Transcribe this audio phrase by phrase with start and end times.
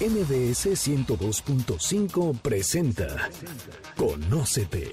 [0.00, 3.28] MBS 102.5 presenta
[3.98, 4.90] Conócete.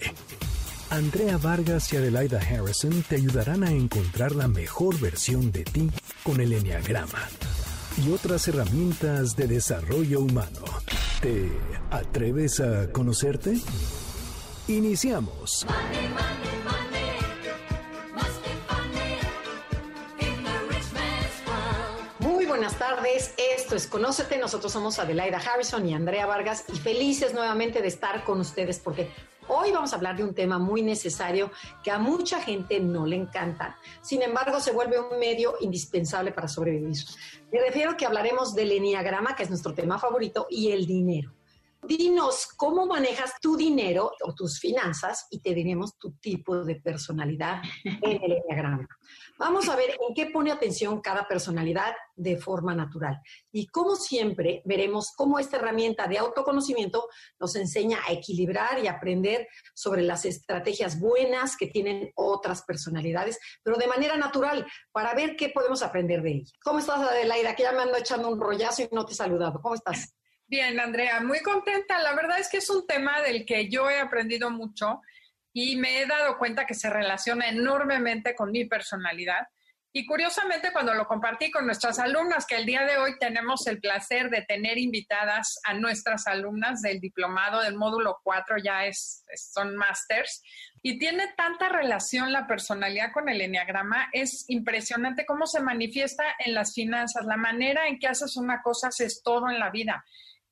[0.90, 5.90] Andrea Vargas y Adelaida Harrison te ayudarán a encontrar la mejor versión de ti
[6.24, 7.30] con el Enneagrama
[8.06, 10.66] y otras herramientas de desarrollo humano.
[11.22, 11.54] ¿Te
[11.90, 13.62] atreves a conocerte?
[14.68, 15.66] Iniciamos.
[23.78, 28.40] Es Conócete, nosotros somos Adelaida Harrison y Andrea Vargas y felices nuevamente de estar con
[28.40, 29.12] ustedes porque
[29.48, 31.52] hoy vamos a hablar de un tema muy necesario
[31.84, 36.48] que a mucha gente no le encanta, sin embargo se vuelve un medio indispensable para
[36.48, 36.98] sobrevivir.
[37.52, 41.37] Me refiero a que hablaremos del enneagrama, que es nuestro tema favorito, y el dinero.
[41.84, 47.62] Dinos cómo manejas tu dinero o tus finanzas y te diremos tu tipo de personalidad
[47.84, 48.88] en el enneagrama.
[49.38, 53.20] Vamos a ver en qué pone atención cada personalidad de forma natural.
[53.52, 57.08] Y como siempre, veremos cómo esta herramienta de autoconocimiento
[57.40, 63.78] nos enseña a equilibrar y aprender sobre las estrategias buenas que tienen otras personalidades, pero
[63.78, 66.54] de manera natural, para ver qué podemos aprender de ellas.
[66.64, 67.56] ¿Cómo estás, Adelaida?
[67.56, 69.62] Que ya me ando echando un rollazo y no te he saludado.
[69.62, 70.16] ¿Cómo estás?
[70.50, 72.00] Bien, Andrea, muy contenta.
[72.00, 75.02] La verdad es que es un tema del que yo he aprendido mucho
[75.52, 79.46] y me he dado cuenta que se relaciona enormemente con mi personalidad.
[79.92, 83.82] Y curiosamente, cuando lo compartí con nuestras alumnas, que el día de hoy tenemos el
[83.82, 89.76] placer de tener invitadas a nuestras alumnas del diplomado del módulo 4, ya es, son
[89.76, 90.44] masters,
[90.82, 96.54] y tiene tanta relación la personalidad con el enneagrama, es impresionante cómo se manifiesta en
[96.54, 100.06] las finanzas, la manera en que haces una cosa es todo en la vida.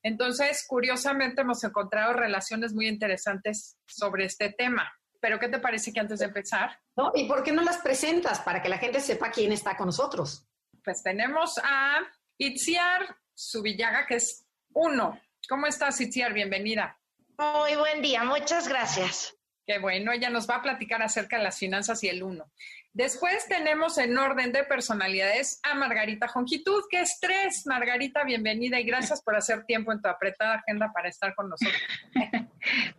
[0.06, 4.94] Entonces, curiosamente hemos encontrado relaciones muy interesantes sobre este tema.
[5.20, 6.80] Pero, ¿qué te parece que antes de empezar?
[6.96, 7.12] ¿No?
[7.16, 10.46] ¿Y por qué no las presentas para que la gente sepa quién está con nosotros?
[10.84, 12.02] Pues tenemos a
[12.38, 14.46] Itziar Subillaga, que es
[14.76, 15.20] uno.
[15.50, 16.34] ¿Cómo estás, Itziar?
[16.34, 17.00] Bienvenida.
[17.40, 19.36] Muy buen día, muchas gracias.
[19.66, 22.52] Qué bueno, ella nos va a platicar acerca de las finanzas y el uno.
[22.96, 26.82] Después tenemos en orden de personalidades a Margarita Jonquitud.
[26.90, 27.68] ¡Qué estrés!
[27.68, 31.78] Margarita, bienvenida y gracias por hacer tiempo en tu apretada agenda para estar con nosotros.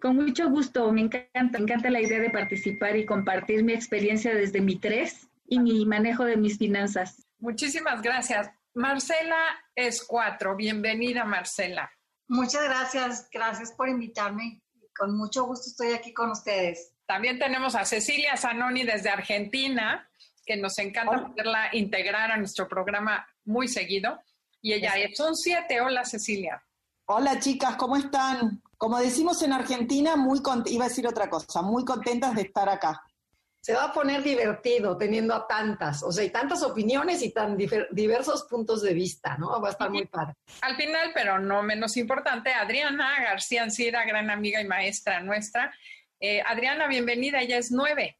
[0.02, 4.34] con mucho gusto, me encanta, me encanta la idea de participar y compartir mi experiencia
[4.34, 7.26] desde mi tres y mi manejo de mis finanzas.
[7.38, 8.50] Muchísimas gracias.
[8.74, 10.56] Marcela es cuatro.
[10.56, 11.90] Bienvenida, Marcela.
[12.28, 14.60] Muchas gracias, gracias por invitarme
[14.94, 16.92] con mucho gusto estoy aquí con ustedes.
[17.06, 20.08] También tenemos a Cecilia Zanoni desde Argentina,
[20.44, 24.20] que nos encanta poderla integrar a nuestro programa muy seguido.
[24.60, 25.80] Y ella es un siete.
[25.80, 26.62] Hola, Cecilia.
[27.06, 28.60] Hola, chicas, ¿cómo están?
[28.76, 33.00] Como decimos en Argentina, muy iba a decir otra cosa, muy contentas de estar acá.
[33.60, 37.56] Se va a poner divertido teniendo a tantas, o sea, y tantas opiniones y tan
[37.56, 39.60] diversos puntos de vista, ¿no?
[39.60, 40.34] Va a estar muy padre.
[40.60, 45.72] Al final, pero no menos importante, Adriana García Ancira, gran amiga y maestra nuestra.
[46.20, 48.18] Eh, Adriana, bienvenida, ella es nueve.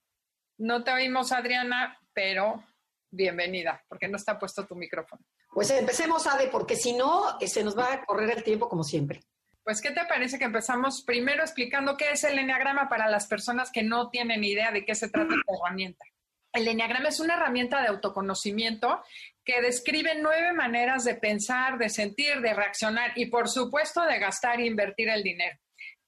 [0.59, 2.63] No te oímos, Adriana, pero
[3.11, 5.23] bienvenida, porque no está puesto tu micrófono.
[5.53, 8.85] Pues empecemos, Ade, porque si no, eh, se nos va a correr el tiempo como
[8.85, 9.21] siempre.
[9.65, 13.73] Pues, ¿qué te parece que empezamos primero explicando qué es el enneagrama para las personas
[13.73, 16.05] que no tienen idea de qué se trata esta herramienta?
[16.53, 19.03] El enneagrama es una herramienta de autoconocimiento
[19.45, 24.61] que describe nueve maneras de pensar, de sentir, de reaccionar y, por supuesto, de gastar
[24.61, 25.59] e invertir el dinero.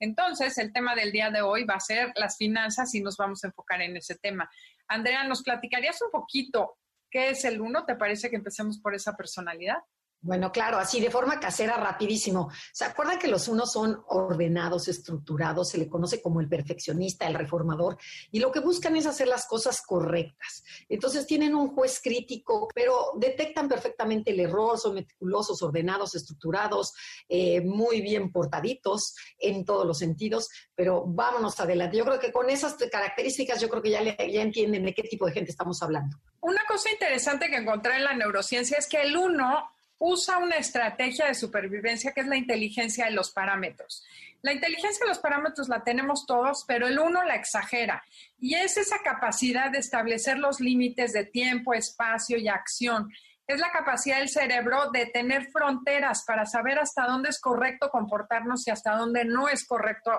[0.01, 3.43] Entonces, el tema del día de hoy va a ser las finanzas y nos vamos
[3.43, 4.51] a enfocar en ese tema.
[4.87, 6.79] Andrea, ¿nos platicarías un poquito
[7.11, 7.85] qué es el uno?
[7.85, 9.79] ¿Te parece que empecemos por esa personalidad?
[10.21, 12.51] Bueno, claro, así de forma casera, rapidísimo.
[12.73, 15.69] ¿Se acuerdan que los unos son ordenados, estructurados?
[15.69, 17.97] Se le conoce como el perfeccionista, el reformador,
[18.33, 20.65] y lo que buscan es hacer las cosas correctas.
[20.89, 26.95] Entonces tienen un juez crítico, pero detectan perfectamente el error, son meticulosos, ordenados, estructurados,
[27.29, 31.97] eh, muy bien portaditos en todos los sentidos, pero vámonos adelante.
[31.97, 35.27] Yo creo que con esas características, yo creo que ya, ya entienden de qué tipo
[35.27, 36.19] de gente estamos hablando.
[36.41, 41.27] Una cosa interesante que encontré en la neurociencia es que el uno usa una estrategia
[41.27, 44.05] de supervivencia que es la inteligencia de los parámetros.
[44.43, 48.03] La inteligencia de los parámetros la tenemos todos, pero el uno la exagera
[48.39, 53.13] y es esa capacidad de establecer los límites de tiempo, espacio y acción.
[53.47, 58.67] Es la capacidad del cerebro de tener fronteras para saber hasta dónde es correcto comportarnos
[58.69, 60.13] y hasta dónde no es correcto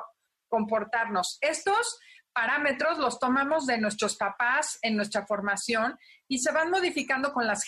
[0.49, 1.37] comportarnos.
[1.39, 1.99] Estos
[2.39, 7.65] parámetros los tomamos de nuestros papás en nuestra formación y se van modificando con las,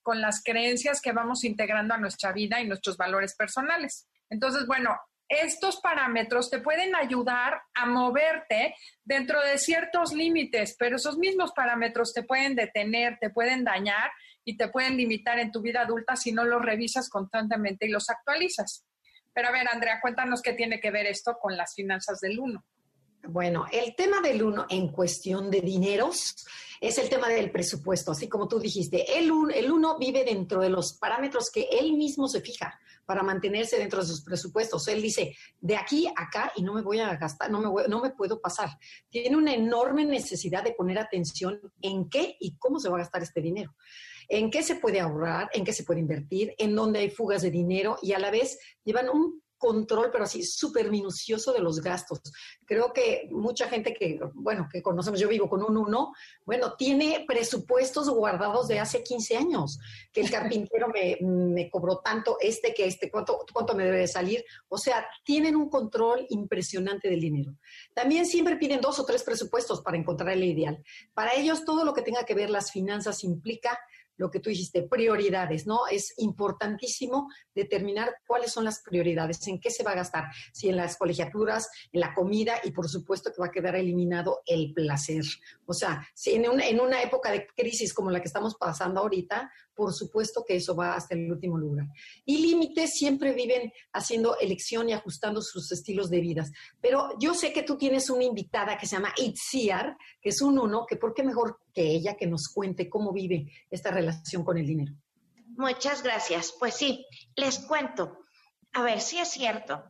[0.00, 4.06] con las creencias que vamos integrando a nuestra vida y nuestros valores personales.
[4.30, 4.96] Entonces, bueno,
[5.28, 12.12] estos parámetros te pueden ayudar a moverte dentro de ciertos límites, pero esos mismos parámetros
[12.12, 14.12] te pueden detener, te pueden dañar
[14.44, 18.08] y te pueden limitar en tu vida adulta si no los revisas constantemente y los
[18.08, 18.86] actualizas.
[19.34, 22.64] Pero a ver, Andrea, cuéntanos qué tiene que ver esto con las finanzas del uno.
[23.28, 26.34] Bueno, el tema del uno en cuestión de dineros
[26.80, 29.16] es el tema del presupuesto, así como tú dijiste.
[29.16, 33.78] El, el uno vive dentro de los parámetros que él mismo se fija para mantenerse
[33.78, 34.88] dentro de sus presupuestos.
[34.88, 38.00] Él dice, de aquí a acá y no me voy a gastar, no me, no
[38.00, 38.70] me puedo pasar.
[39.08, 43.22] Tiene una enorme necesidad de poner atención en qué y cómo se va a gastar
[43.22, 43.74] este dinero
[44.28, 47.50] en qué se puede ahorrar, en qué se puede invertir, en dónde hay fugas de
[47.50, 52.18] dinero y a la vez llevan un control, pero así súper minucioso de los gastos.
[52.66, 56.12] Creo que mucha gente que, bueno, que conocemos, yo vivo con un uno,
[56.44, 59.78] bueno, tiene presupuestos guardados de hace 15 años,
[60.12, 64.08] que el carpintero me, me cobró tanto, este que este, cuánto, cuánto me debe de
[64.08, 64.44] salir.
[64.68, 67.54] O sea, tienen un control impresionante del dinero.
[67.94, 70.82] También siempre piden dos o tres presupuestos para encontrar el ideal.
[71.14, 73.78] Para ellos, todo lo que tenga que ver las finanzas implica
[74.22, 75.88] lo que tú dijiste, prioridades, ¿no?
[75.90, 80.76] Es importantísimo determinar cuáles son las prioridades, en qué se va a gastar, si en
[80.76, 85.24] las colegiaturas, en la comida y por supuesto que va a quedar eliminado el placer.
[85.66, 89.50] O sea, si en, en una época de crisis como la que estamos pasando ahorita,
[89.74, 91.86] por supuesto que eso va hasta el último lugar.
[92.24, 96.44] Y límites siempre viven haciendo elección y ajustando sus estilos de vida.
[96.80, 100.58] Pero yo sé que tú tienes una invitada que se llama Itziar, que es un
[100.58, 104.58] uno, que por qué mejor que ella que nos cuente cómo vive esta relación con
[104.58, 104.94] el dinero.
[105.56, 106.54] Muchas gracias.
[106.58, 108.18] Pues sí, les cuento.
[108.72, 109.84] A ver, si es cierto.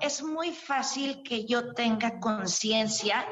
[0.00, 3.26] Es muy fácil que yo tenga conciencia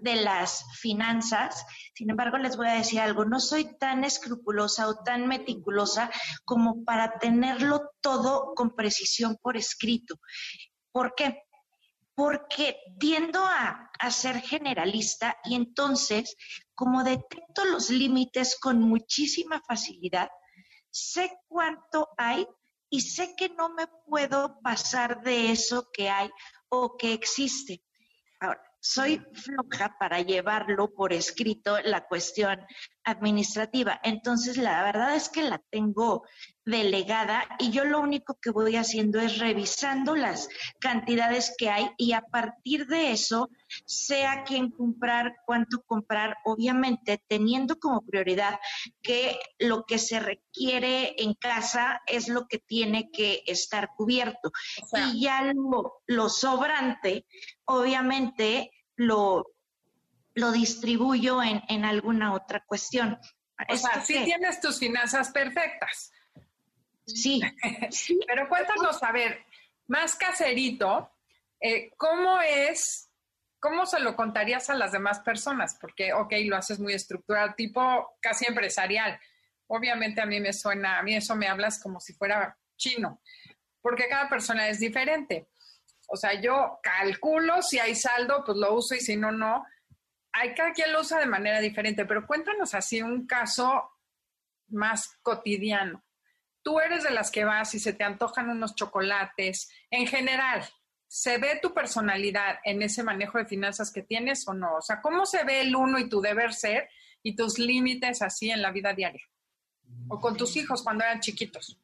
[0.00, 1.64] de las finanzas.
[1.94, 6.10] Sin embargo, les voy a decir algo, no soy tan escrupulosa o tan meticulosa
[6.44, 10.16] como para tenerlo todo con precisión por escrito.
[10.92, 11.42] ¿Por qué?
[12.14, 16.36] Porque tiendo a, a ser generalista y entonces,
[16.74, 20.30] como detecto los límites con muchísima facilidad,
[20.90, 22.46] sé cuánto hay
[22.96, 26.30] y sé que no me puedo pasar de eso que hay
[26.70, 27.82] o que existe.
[28.40, 32.58] Ahora, soy floja para llevarlo por escrito la cuestión
[33.06, 34.00] administrativa.
[34.02, 36.24] Entonces, la verdad es que la tengo
[36.64, 40.48] delegada y yo lo único que voy haciendo es revisando las
[40.80, 43.48] cantidades que hay y a partir de eso
[43.84, 48.58] sé a quién comprar, cuánto comprar, obviamente teniendo como prioridad
[49.00, 54.50] que lo que se requiere en casa es lo que tiene que estar cubierto.
[55.12, 57.24] y ya lo, lo sobrante,
[57.64, 59.55] obviamente lo,
[60.36, 63.18] lo distribuyo en, en alguna otra cuestión.
[63.68, 66.12] O sea, sí tienes tus finanzas perfectas.
[67.06, 67.40] Sí.
[68.26, 69.44] Pero cuéntanos, a ver,
[69.88, 71.10] más caserito,
[71.60, 73.10] eh, ¿cómo es,
[73.58, 75.78] cómo se lo contarías a las demás personas?
[75.80, 79.18] Porque, ok, lo haces muy estructural, tipo casi empresarial.
[79.68, 83.22] Obviamente a mí me suena, a mí eso me hablas como si fuera chino,
[83.80, 85.48] porque cada persona es diferente.
[86.08, 89.64] O sea, yo calculo si hay saldo, pues lo uso y si no, no.
[90.38, 93.90] Hay cada quien lo usa de manera diferente, pero cuéntanos así un caso
[94.68, 96.06] más cotidiano
[96.66, 99.70] tú eres de las que vas y se te antojan unos chocolates.
[99.88, 100.68] En general,
[101.06, 104.74] ¿se ve tu personalidad en ese manejo de finanzas que tienes o no?
[104.74, 106.88] O sea, ¿cómo se ve el uno y tu deber ser
[107.22, 109.22] y tus límites así en la vida diaria?
[110.08, 111.80] O con tus hijos cuando eran chiquitos.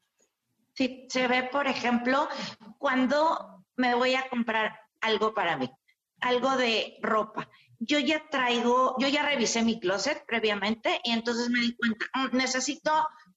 [0.75, 2.29] Sí, se ve, por ejemplo,
[2.77, 5.71] cuando me voy a comprar algo para mí,
[6.21, 7.49] algo de ropa.
[7.85, 12.37] Yo ya traigo, yo ya revisé mi closet previamente y entonces me di cuenta, mm,
[12.37, 12.93] necesito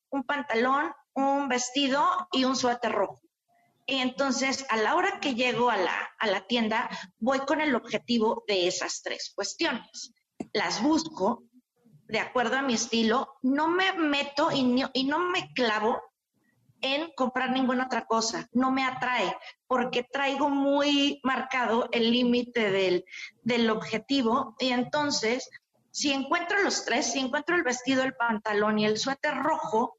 [0.10, 3.22] un pantalón, un vestido y un suéter rojo.
[3.88, 7.74] Y entonces, a la hora que llego a la, a la tienda, voy con el
[7.74, 10.14] objetivo de esas tres cuestiones.
[10.54, 11.44] Las busco
[12.08, 16.00] de acuerdo a mi estilo, no me meto y, y no me clavo
[16.86, 19.36] en comprar ninguna otra cosa, no me atrae,
[19.68, 23.06] porque traigo muy marcado el límite del,
[23.42, 25.50] del objetivo y entonces,
[25.92, 29.98] si encuentro los tres, si encuentro el vestido, el pantalón y el suéter rojo,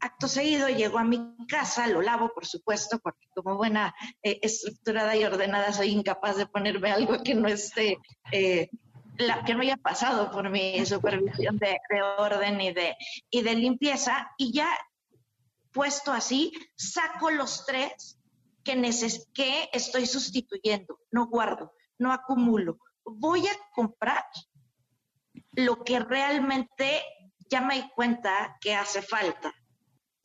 [0.00, 5.16] acto seguido llego a mi casa, lo lavo, por supuesto, porque como buena eh, estructurada
[5.16, 7.98] y ordenada soy incapaz de ponerme algo que no esté,
[8.32, 8.68] eh,
[9.16, 11.76] la, que no haya pasado por mi supervisión de,
[12.18, 12.96] orden y de,
[13.30, 14.30] y de limpieza.
[14.38, 14.68] Y ya
[15.78, 18.18] puesto así, saco los tres
[18.64, 22.80] que, neces que estoy sustituyendo, no guardo, no acumulo.
[23.04, 24.24] Voy a comprar
[25.52, 27.04] lo que realmente
[27.48, 29.54] ya me di cuenta que hace falta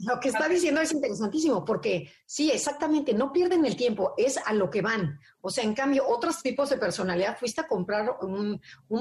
[0.05, 4.53] Lo que está diciendo es interesantísimo, porque sí, exactamente, no pierden el tiempo, es a
[4.53, 5.19] lo que van.
[5.41, 8.59] O sea, en cambio, otros tipos de personalidad, fuiste a comprar un,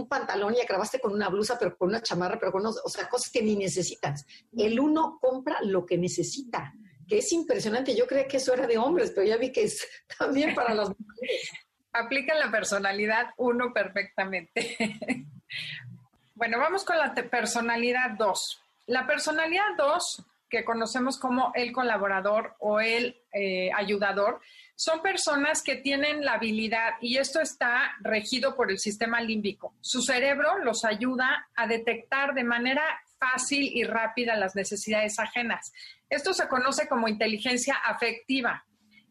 [0.09, 3.31] pantalón y acabaste con una blusa, pero con una chamarra, pero con, o sea, cosas
[3.31, 4.27] que ni necesitas.
[4.57, 6.75] El uno compra lo que necesita,
[7.09, 7.97] que es impresionante.
[7.97, 9.87] Yo creía que eso era de hombres, pero ya vi que es
[10.19, 11.51] también para las mujeres.
[11.93, 14.77] Aplica la personalidad uno perfectamente.
[16.35, 18.61] bueno, vamos con la personalidad dos.
[18.87, 24.43] La personalidad dos que conocemos como el colaborador o el eh, ayudador,
[24.77, 29.75] son personas que tienen la habilidad, y esto está regido por el sistema límbico.
[29.81, 32.83] Su cerebro los ayuda a detectar de manera
[33.19, 35.73] fácil y rápida las necesidades ajenas.
[36.11, 38.67] Esto se conoce como inteligencia afectiva.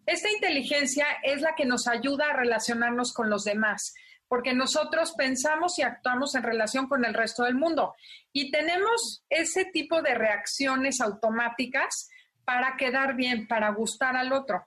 [0.06, 3.96] Esta inteligencia es la que nos ayuda a relacionarnos con los demás
[4.32, 7.96] porque nosotros pensamos y actuamos en relación con el resto del mundo
[8.32, 12.08] y tenemos ese tipo de reacciones automáticas
[12.46, 14.66] para quedar bien, para gustar al otro.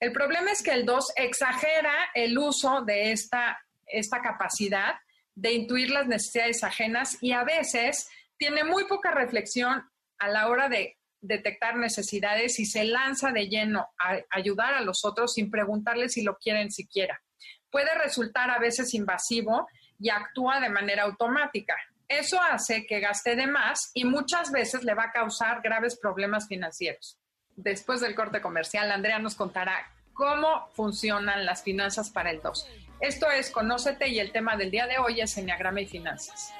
[0.00, 4.94] El problema es que el 2 exagera el uso de esta, esta capacidad
[5.34, 9.90] de intuir las necesidades ajenas y a veces tiene muy poca reflexión
[10.20, 15.04] a la hora de detectar necesidades y se lanza de lleno a ayudar a los
[15.04, 17.22] otros sin preguntarles si lo quieren siquiera
[17.72, 19.66] puede resultar a veces invasivo
[19.98, 21.74] y actúa de manera automática.
[22.06, 26.46] Eso hace que gaste de más y muchas veces le va a causar graves problemas
[26.46, 27.18] financieros.
[27.56, 32.68] Después del corte comercial, Andrea nos contará cómo funcionan las finanzas para el 2.
[33.00, 36.52] Esto es Conócete y el tema del día de hoy es Enneagrama y Finanzas.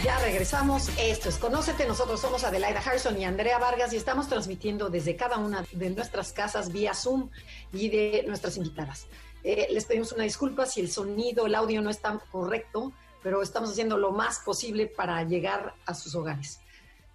[0.08, 0.88] Ya regresamos.
[0.98, 1.86] Esto es Conócete.
[1.86, 6.32] Nosotros somos Adelaida Harrison y Andrea Vargas y estamos transmitiendo desde cada una de nuestras
[6.32, 7.28] casas vía Zoom
[7.74, 9.06] y de nuestras invitadas.
[9.44, 12.90] Eh, les pedimos una disculpa si el sonido, el audio no está correcto,
[13.22, 16.58] pero estamos haciendo lo más posible para llegar a sus hogares.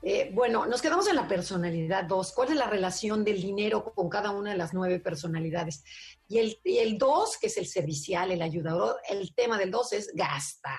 [0.03, 2.31] Eh, bueno, nos quedamos en la personalidad 2.
[2.33, 5.83] ¿Cuál es la relación del dinero con cada una de las nueve personalidades?
[6.27, 10.77] Y el 2, que es el servicial, el ayudador, el tema del 2 es gastar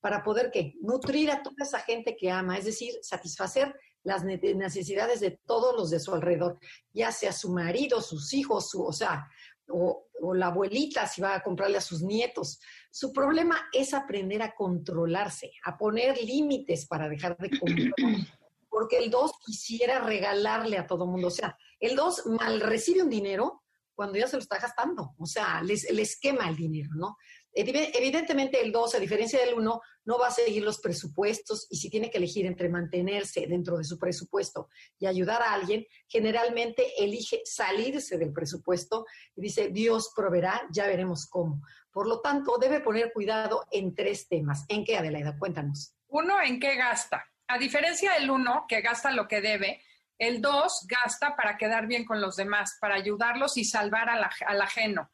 [0.00, 0.74] para poder ¿qué?
[0.80, 5.90] nutrir a toda esa gente que ama, es decir, satisfacer las necesidades de todos los
[5.90, 6.58] de su alrededor,
[6.92, 9.28] ya sea su marido, sus hijos, su, o sea,
[9.68, 12.60] o, la abuelita si va a comprarle a sus nietos.
[12.90, 17.92] Su problema es aprender a controlarse, a poner límites para dejar de comprar.
[18.68, 21.28] Porque el 2 quisiera regalarle a todo mundo.
[21.28, 23.64] O sea, el 2 mal recibe un dinero
[23.94, 25.14] cuando ya se lo está gastando.
[25.18, 27.16] O sea, les, les quema el dinero, ¿no?
[27.52, 31.90] Evidentemente el 2, a diferencia del 1, no va a seguir los presupuestos y si
[31.90, 37.40] tiene que elegir entre mantenerse dentro de su presupuesto y ayudar a alguien, generalmente elige
[37.44, 39.04] salirse del presupuesto
[39.34, 41.62] y dice, Dios proveerá, ya veremos cómo.
[41.90, 44.64] Por lo tanto, debe poner cuidado en tres temas.
[44.68, 45.36] ¿En qué, Adelaida?
[45.36, 45.94] Cuéntanos.
[46.06, 47.24] Uno, ¿en qué gasta?
[47.48, 49.82] A diferencia del 1, que gasta lo que debe,
[50.18, 55.10] el 2 gasta para quedar bien con los demás, para ayudarlos y salvar al ajeno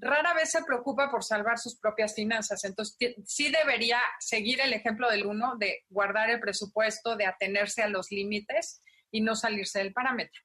[0.00, 2.64] rara vez se preocupa por salvar sus propias finanzas.
[2.64, 7.88] Entonces, sí debería seguir el ejemplo del uno de guardar el presupuesto, de atenerse a
[7.88, 10.40] los límites y no salirse del parámetro.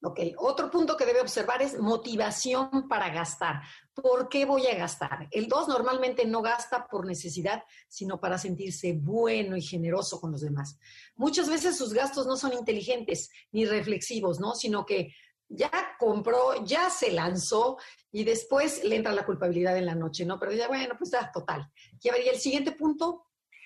[0.00, 3.62] Ok, otro punto que debe observar es motivación para gastar.
[3.94, 5.26] ¿Por qué voy a gastar?
[5.32, 10.42] El 2 normalmente no gasta por necesidad, sino para sentirse bueno y generoso con los
[10.42, 10.78] demás.
[11.16, 14.54] Muchas veces sus gastos no son inteligentes ni reflexivos, ¿no?
[14.54, 15.12] Sino que
[15.48, 17.78] ya compró, ya se lanzó
[18.12, 20.38] y después le entra la culpabilidad en la noche, ¿no?
[20.38, 21.70] Pero ya, bueno, pues ya, total.
[22.02, 23.24] Y, el siguiente punto.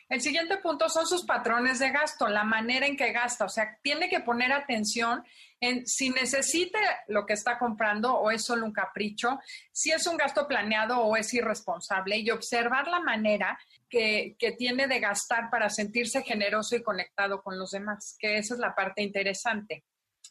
[0.08, 3.46] El siguiente punto son sus patrones de gasto, la manera en que gasta.
[3.46, 5.24] O sea, tiene que poner atención
[5.58, 9.40] en si necesita lo que está comprando o es solo un capricho,
[9.72, 13.58] si es un gasto planeado o es irresponsable y observar la manera
[13.88, 18.52] que, que tiene de gastar para sentirse generoso y conectado con los demás, que esa
[18.52, 19.82] es la parte interesante.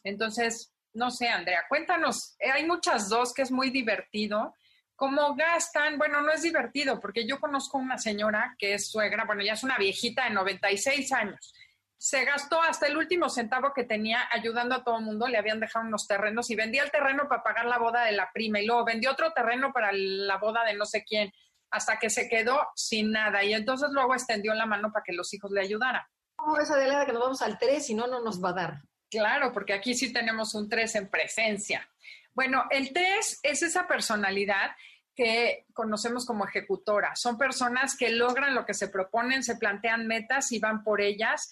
[0.04, 4.54] Entonces, no sé, Andrea, cuéntanos, eh, hay muchas dos que es muy divertido.
[4.94, 5.98] ¿Cómo gastan?
[5.98, 9.64] Bueno, no es divertido porque yo conozco una señora que es suegra, bueno, ya es
[9.64, 11.54] una viejita de 96 años.
[11.98, 15.60] se gastó hasta el último centavo que tenía ayudando a todo el mundo, le habían
[15.60, 18.66] dejado unos terrenos y vendía el terreno para pagar la boda de la prima y
[18.66, 21.32] luego vendió otro terreno para la boda de no sé quién,
[21.70, 25.32] hasta que se quedó sin nada y entonces luego extendió la mano para que los
[25.32, 26.02] hijos le ayudaran.
[26.34, 28.82] ¿Cómo ves, Adelaida, que nos vamos al 3 y no, no nos va a dar?
[29.12, 31.86] Claro, porque aquí sí tenemos un 3 en presencia.
[32.32, 34.70] Bueno, el 3 es esa personalidad
[35.14, 37.14] que conocemos como ejecutora.
[37.14, 41.50] Son personas que logran lo que se proponen, se plantean metas y van por ellas.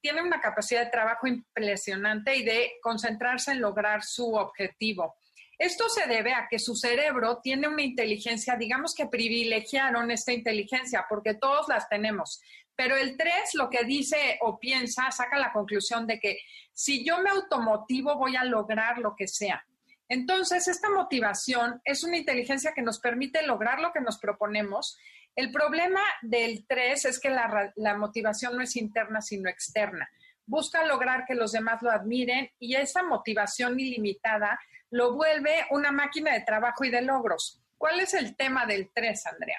[0.00, 5.14] Tienen una capacidad de trabajo impresionante y de concentrarse en lograr su objetivo.
[5.58, 11.06] Esto se debe a que su cerebro tiene una inteligencia, digamos que privilegiaron esta inteligencia,
[11.08, 12.42] porque todos las tenemos.
[12.76, 16.38] Pero el 3 lo que dice o piensa, saca la conclusión de que
[16.72, 19.64] si yo me automotivo voy a lograr lo que sea.
[20.08, 24.98] Entonces, esta motivación es una inteligencia que nos permite lograr lo que nos proponemos.
[25.34, 30.10] El problema del 3 es que la, la motivación no es interna, sino externa.
[30.44, 34.58] Busca lograr que los demás lo admiren y esa motivación ilimitada
[34.90, 37.62] lo vuelve una máquina de trabajo y de logros.
[37.78, 39.58] ¿Cuál es el tema del 3, Andrea?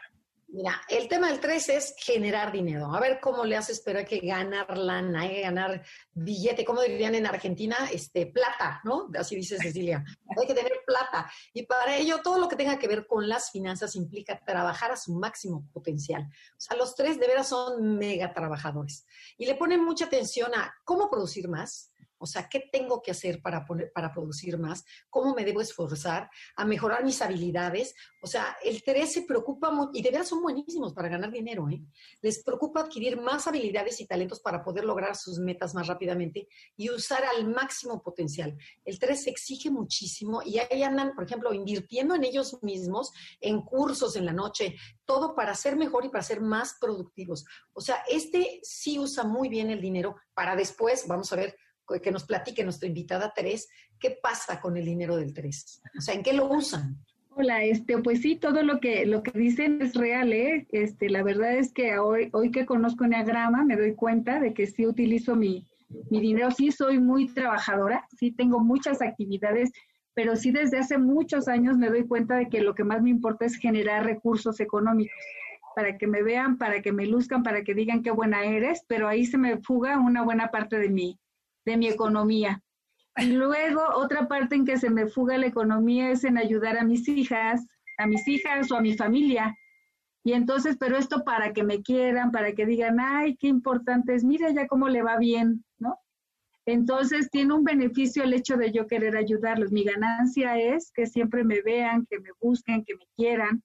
[0.53, 2.93] Mira, el tema del 3 es generar dinero.
[2.93, 5.83] A ver cómo le haces, pero hay que ganar lana, hay que ganar
[6.13, 9.09] billete, como dirían en Argentina, este, plata, ¿no?
[9.17, 10.05] Así dice Cecilia.
[10.37, 11.27] hay que tener plata.
[11.55, 14.95] Y para ello, todo lo que tenga que ver con las finanzas implica trabajar a
[14.95, 16.21] su máximo potencial.
[16.21, 19.07] O sea, los tres de veras son mega trabajadores.
[19.39, 21.92] Y le ponen mucha atención a cómo producir más,
[22.23, 24.85] o sea, ¿qué tengo que hacer para, para producir más?
[25.09, 27.93] ¿Cómo me debo esforzar a mejorar mis habilidades?
[28.21, 31.81] O sea, el 3 se preocupa, y de verdad son buenísimos para ganar dinero, ¿eh?
[32.21, 36.89] Les preocupa adquirir más habilidades y talentos para poder lograr sus metas más rápidamente y
[36.89, 38.57] usar al máximo potencial.
[38.85, 43.11] El 3 se exige muchísimo y ahí andan, por ejemplo, invirtiendo en ellos mismos,
[43.41, 47.43] en cursos en la noche, todo para ser mejor y para ser más productivos.
[47.73, 51.57] O sea, este sí usa muy bien el dinero para después, vamos a ver,
[52.01, 53.67] que nos platique nuestra invitada Teresa,
[53.99, 55.81] ¿qué pasa con el dinero del 3?
[55.97, 56.97] O sea, ¿en qué lo usan?
[57.35, 60.67] Hola, este, pues sí, todo lo que, lo que dicen es real, ¿eh?
[60.71, 64.67] Este, la verdad es que hoy, hoy que conozco Enneagrama me doy cuenta de que
[64.67, 65.65] sí utilizo mi,
[66.11, 69.71] mi dinero, sí soy muy trabajadora, sí tengo muchas actividades,
[70.13, 73.09] pero sí desde hace muchos años me doy cuenta de que lo que más me
[73.09, 75.17] importa es generar recursos económicos
[75.75, 79.07] para que me vean, para que me luzcan, para que digan qué buena eres, pero
[79.07, 81.19] ahí se me fuga una buena parte de mi,
[81.65, 82.61] de mi economía.
[83.17, 86.83] Y luego otra parte en que se me fuga la economía es en ayudar a
[86.83, 87.65] mis hijas,
[87.97, 89.55] a mis hijas o a mi familia.
[90.23, 94.23] Y entonces, pero esto para que me quieran, para que digan, ay, qué importante es,
[94.23, 95.99] mira ya cómo le va bien, ¿no?
[96.65, 99.71] Entonces tiene un beneficio el hecho de yo querer ayudarlos.
[99.71, 103.61] Mi ganancia es que siempre me vean, que me busquen, que me quieran.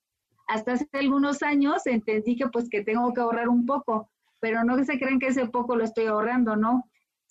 [0.49, 4.77] Hasta hace algunos años entendí que pues que tengo que ahorrar un poco, pero no
[4.77, 6.88] que se crean que ese poco lo estoy ahorrando, ¿no?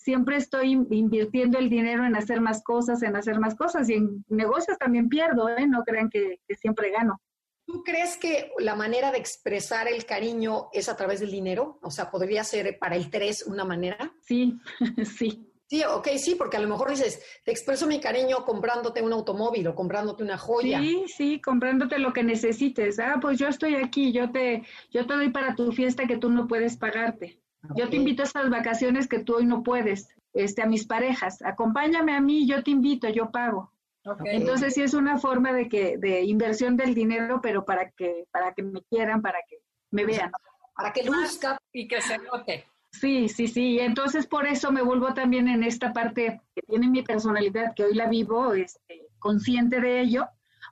[0.07, 4.23] Siempre estoy invirtiendo el dinero en hacer más cosas, en hacer más cosas y en
[4.29, 5.67] negocios también pierdo, ¿eh?
[5.67, 7.19] No crean que, siempre gano.
[7.65, 11.77] ¿Tú crees que la manera de expresar el cariño es a través del dinero?
[11.81, 14.13] O sea, ¿podría ser para el 3 una manera?
[14.21, 14.57] Sí,
[15.17, 15.51] sí.
[15.69, 19.67] Sí, ok, sí, porque a lo mejor dices, te expreso mi cariño comprándote un automóvil
[19.67, 20.79] o comprándote una joya.
[20.79, 22.97] Sí, sí, comprándote lo que necesites.
[22.99, 26.29] Ah, pues yo estoy aquí, yo te, yo te doy para tu fiesta que tú
[26.29, 27.41] no puedes pagarte.
[27.75, 31.41] Yo te invito a esas vacaciones que tú hoy no puedes, este, a mis parejas.
[31.41, 33.71] Acompáñame a mí, yo te invito, yo pago.
[34.25, 38.53] Entonces sí es una forma de que de inversión del dinero, pero para que para
[38.53, 39.57] que me quieran, para que
[39.91, 40.31] me vean,
[40.75, 42.65] para que luzca y que se note.
[42.91, 43.79] Sí, sí, sí.
[43.79, 47.95] Entonces por eso me vuelvo también en esta parte que tiene mi personalidad, que hoy
[47.95, 50.27] la vivo, este, consciente de ello,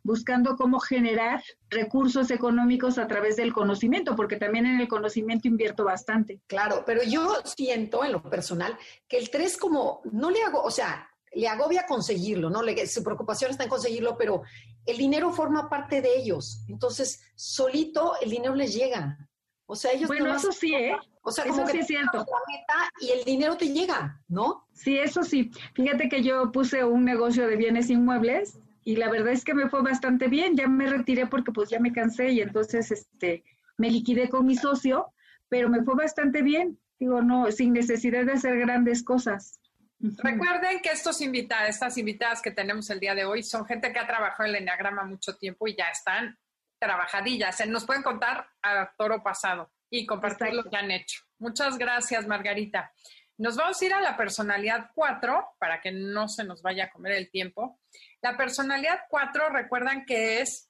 [0.05, 5.83] buscando cómo generar recursos económicos a través del conocimiento, porque también en el conocimiento invierto
[5.83, 6.41] bastante.
[6.45, 10.69] Claro, pero yo siento en lo personal que el 3 como no le hago, o
[10.69, 12.61] sea, le agobia conseguirlo, ¿no?
[12.61, 14.43] Le, su preocupación está en conseguirlo, pero
[14.85, 16.63] el dinero forma parte de ellos.
[16.69, 19.17] Entonces, solito el dinero les llega.
[19.65, 20.95] O sea, ellos Bueno, eso sí, ¿eh?
[21.23, 22.19] O sea, como que es cierto.
[22.19, 24.67] La meta y el dinero te llega, ¿no?
[24.71, 25.49] Sí, eso sí.
[25.73, 29.67] Fíjate que yo puse un negocio de bienes inmuebles y la verdad es que me
[29.67, 33.43] fue bastante bien, ya me retiré porque pues ya me cansé y entonces este
[33.78, 35.12] me liquidé con mi socio,
[35.50, 39.60] pero me fue bastante bien, digo, no, sin necesidad de hacer grandes cosas.
[40.00, 43.98] Recuerden que estos invitados, estas invitadas que tenemos el día de hoy son gente que
[43.98, 46.38] ha trabajado en el Enneagrama mucho tiempo y ya están
[46.78, 47.65] trabajadillas.
[47.67, 51.24] Nos pueden contar a toro pasado y compartir lo que han hecho.
[51.39, 52.93] Muchas gracias, Margarita.
[53.38, 56.89] Nos vamos a ir a la personalidad 4 para que no se nos vaya a
[56.89, 57.80] comer el tiempo.
[58.25, 60.67] La personalidad 4, recuerdan que es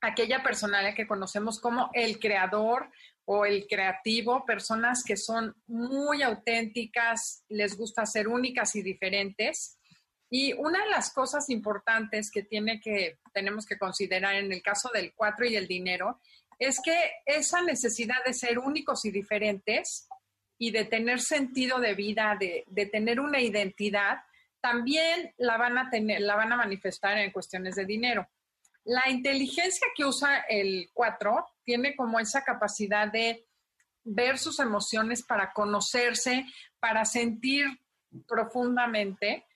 [0.00, 2.92] aquella personalidad que conocemos como el creador
[3.24, 9.80] o el creativo, personas que son muy auténticas, les gusta ser únicas y diferentes.
[10.30, 14.88] Y una de las cosas importantes que, tiene que tenemos que considerar en el caso
[14.94, 16.20] del cuatro y el dinero
[16.56, 20.06] es que esa necesidad de ser únicos y diferentes
[20.56, 24.18] y de tener sentido de vida, de tener una identidad,
[24.62, 28.28] también la van a tener, la van a manifestar en cuestiones de dinero.
[28.84, 33.46] La inteligencia que usa el 4 tiene como esa capacidad de
[34.04, 36.46] ver sus emociones para conocerse,
[36.80, 37.66] para sentir
[38.26, 39.46] profundamente.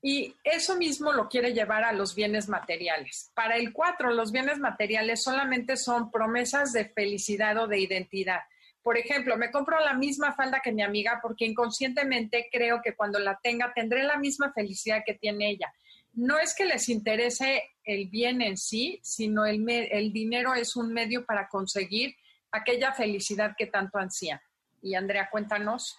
[0.00, 3.32] Y eso mismo lo quiere llevar a los bienes materiales.
[3.34, 8.42] Para el 4, los bienes materiales solamente son promesas de felicidad o de identidad.
[8.88, 13.18] Por ejemplo, me compro la misma falda que mi amiga porque inconscientemente creo que cuando
[13.18, 15.70] la tenga tendré la misma felicidad que tiene ella.
[16.14, 20.90] No es que les interese el bien en sí, sino el, el dinero es un
[20.94, 22.16] medio para conseguir
[22.50, 24.40] aquella felicidad que tanto ansían.
[24.80, 25.98] Y Andrea, cuéntanos.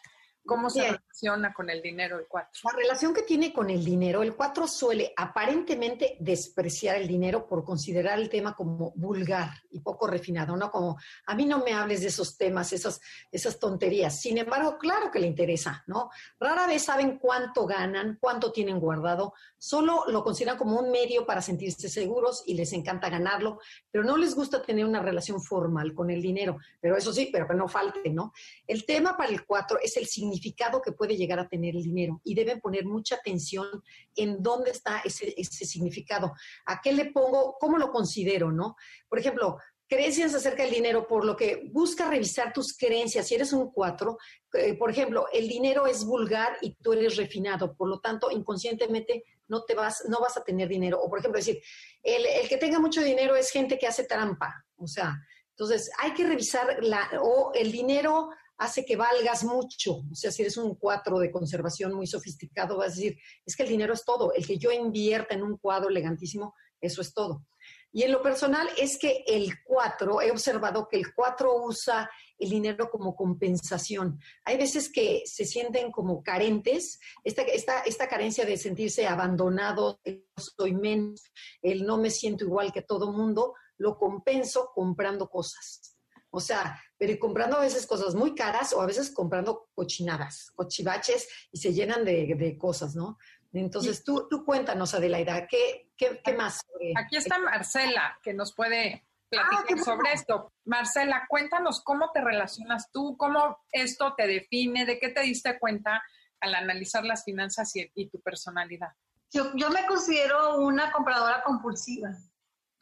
[0.49, 2.61] ¿Cómo se relaciona con el dinero el 4?
[2.63, 7.63] La relación que tiene con el dinero, el 4 suele aparentemente despreciar el dinero por
[7.63, 10.71] considerar el tema como vulgar y poco refinado, ¿no?
[10.71, 12.99] Como, a mí no me hables de esos temas, esas,
[13.31, 14.19] esas tonterías.
[14.19, 16.09] Sin embargo, claro que le interesa, ¿no?
[16.39, 21.43] Rara vez saben cuánto ganan, cuánto tienen guardado, solo lo consideran como un medio para
[21.43, 23.59] sentirse seguros y les encanta ganarlo,
[23.91, 26.57] pero no les gusta tener una relación formal con el dinero.
[26.81, 28.33] Pero eso sí, pero que no falte, ¿no?
[28.65, 31.83] El tema para el 4 es el significado significado que puede llegar a tener el
[31.83, 33.83] dinero y deben poner mucha atención
[34.15, 36.33] en dónde está ese, ese significado.
[36.65, 37.57] ¿A qué le pongo?
[37.59, 38.51] ¿Cómo lo considero?
[38.51, 38.75] ¿No?
[39.07, 43.27] Por ejemplo, creencias acerca del dinero, por lo que busca revisar tus creencias.
[43.27, 44.17] Si eres un cuatro,
[44.53, 49.23] eh, por ejemplo, el dinero es vulgar y tú eres refinado, por lo tanto, inconscientemente
[49.47, 51.01] no te vas, no vas a tener dinero.
[51.01, 51.59] O por ejemplo, decir,
[52.03, 54.63] el, el que tenga mucho dinero es gente que hace trampa.
[54.77, 55.17] O sea,
[55.49, 60.03] entonces hay que revisar la, o el dinero hace que valgas mucho.
[60.11, 63.63] O sea, si eres un cuadro de conservación muy sofisticado, vas a decir, es que
[63.63, 64.33] el dinero es todo.
[64.33, 67.45] El que yo invierta en un cuadro elegantísimo, eso es todo.
[67.91, 72.49] Y en lo personal es que el cuatro, he observado que el cuatro usa el
[72.49, 74.19] dinero como compensación.
[74.45, 79.99] Hay veces que se sienten como carentes, esta, esta, esta carencia de sentirse abandonado,
[80.37, 85.98] soy menos, el no me siento igual que todo mundo, lo compenso comprando cosas.
[86.31, 91.27] O sea, pero comprando a veces cosas muy caras o a veces comprando cochinadas, cochivaches
[91.51, 93.17] y se llenan de, cosas, ¿no?
[93.51, 96.61] Entonces, tú, tú cuéntanos, Adelaida, ¿qué, qué, qué más?
[96.95, 100.53] Aquí está Marcela, que nos puede platicar ah, sobre esto.
[100.65, 106.03] Marcela, cuéntanos cómo te relacionas tú, cómo esto te define, de qué te diste cuenta
[106.39, 108.89] al analizar las finanzas y, y tu personalidad.
[109.31, 112.09] Yo, yo me considero una compradora compulsiva,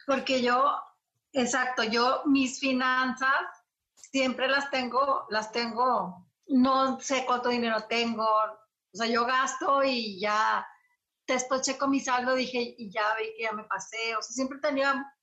[0.06, 0.74] porque yo,
[1.42, 3.40] exacto, yo mis finanzas
[3.94, 10.18] siempre las tengo, las tengo, no sé cuánto dinero tengo, o sea, yo gasto y
[10.20, 10.66] ya
[11.26, 14.58] después checo mi saldo, dije, y ya vi que ya me pasé, o sea, siempre
[14.58, 15.14] tenía,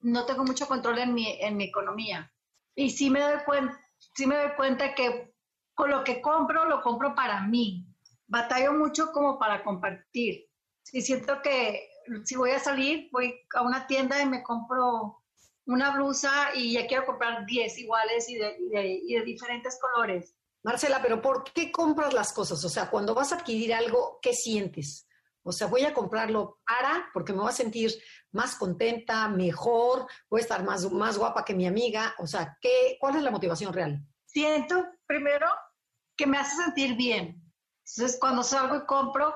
[0.00, 2.30] no tengo mucho control en mi, en mi economía.
[2.74, 3.80] Y sí me doy cuenta,
[4.14, 5.34] sí me doy cuenta que
[5.74, 7.86] con lo que compro, lo compro para mí.
[8.26, 10.46] Batallo mucho como para compartir.
[10.92, 11.88] Y siento que
[12.24, 15.22] si voy a salir, voy a una tienda y me compro
[15.66, 20.34] una blusa y ya quiero comprar 10 iguales y de, diferentes colores.
[20.62, 22.64] Marcela, pero ¿por qué compras las cosas?
[22.64, 25.06] O sea, cuando vas a adquirir algo, ¿qué sientes?
[25.42, 27.92] O sea, voy a comprarlo para porque me voy a sentir
[28.32, 32.14] más contenta, mejor, voy a estar más, más guapa que mi amiga.
[32.18, 34.04] O sea, ¿qué, ¿cuál es la motivación real?
[34.24, 35.46] Siento, primero,
[36.16, 37.42] que me hace sentir bien.
[37.84, 39.32] Entonces, cuando salgo y compro,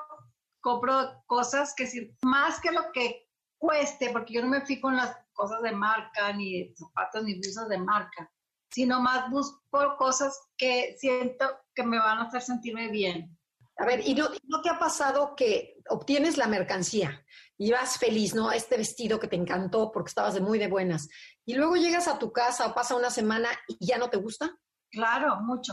[0.60, 1.88] compro cosas que
[2.22, 6.32] más que lo que cueste, porque yo no me fijo en las cosas de marca,
[6.34, 8.30] ni zapatos, ni blusas de marca,
[8.70, 13.38] sino más busco cosas que siento que me van a hacer sentirme bien.
[13.78, 17.24] A ver, ¿y no, no te ha pasado que obtienes la mercancía
[17.56, 18.52] y vas feliz, ¿no?
[18.52, 21.08] Este vestido que te encantó porque estabas de muy de buenas,
[21.46, 24.54] y luego llegas a tu casa o pasa una semana y ya no te gusta?
[24.90, 25.72] Claro, mucho.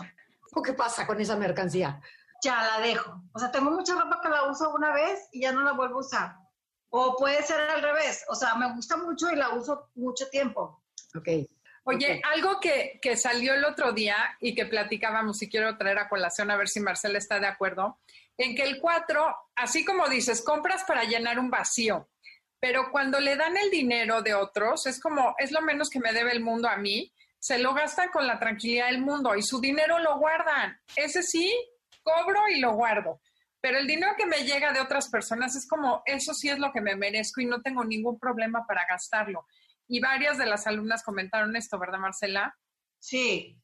[0.63, 2.01] ¿Qué pasa con esa mercancía?
[2.41, 3.21] Ya la dejo.
[3.33, 5.97] O sea, tengo mucha ropa que la uso una vez y ya no la vuelvo
[5.97, 6.35] a usar.
[6.89, 10.81] O puede ser al revés, o sea, me gusta mucho y la uso mucho tiempo.
[11.15, 11.27] Ok.
[11.83, 16.09] Oye, algo que, que, salió el otro día y que platicábamos y quiero traer a
[16.09, 17.99] colación a ver si Marcela está de acuerdo,
[18.37, 22.09] en que el 4, así como dices, compras para llenar un vacío,
[22.59, 26.11] pero cuando le dan el dinero de otros, es como, es lo menos que me
[26.11, 29.61] debe el mundo a mí, se lo gastan con la tranquilidad del mundo y su
[29.61, 30.79] dinero lo guardan.
[30.95, 31.53] Ese sí,
[32.03, 33.21] cobro y lo guardo.
[33.61, 36.71] Pero el dinero que me llega de otras personas es como, eso sí es lo
[36.71, 39.45] que me merezco y no tengo ningún problema para gastarlo.
[39.87, 42.55] Y varias de las alumnas comentaron esto, ¿verdad, Marcela?
[42.99, 43.57] Sí.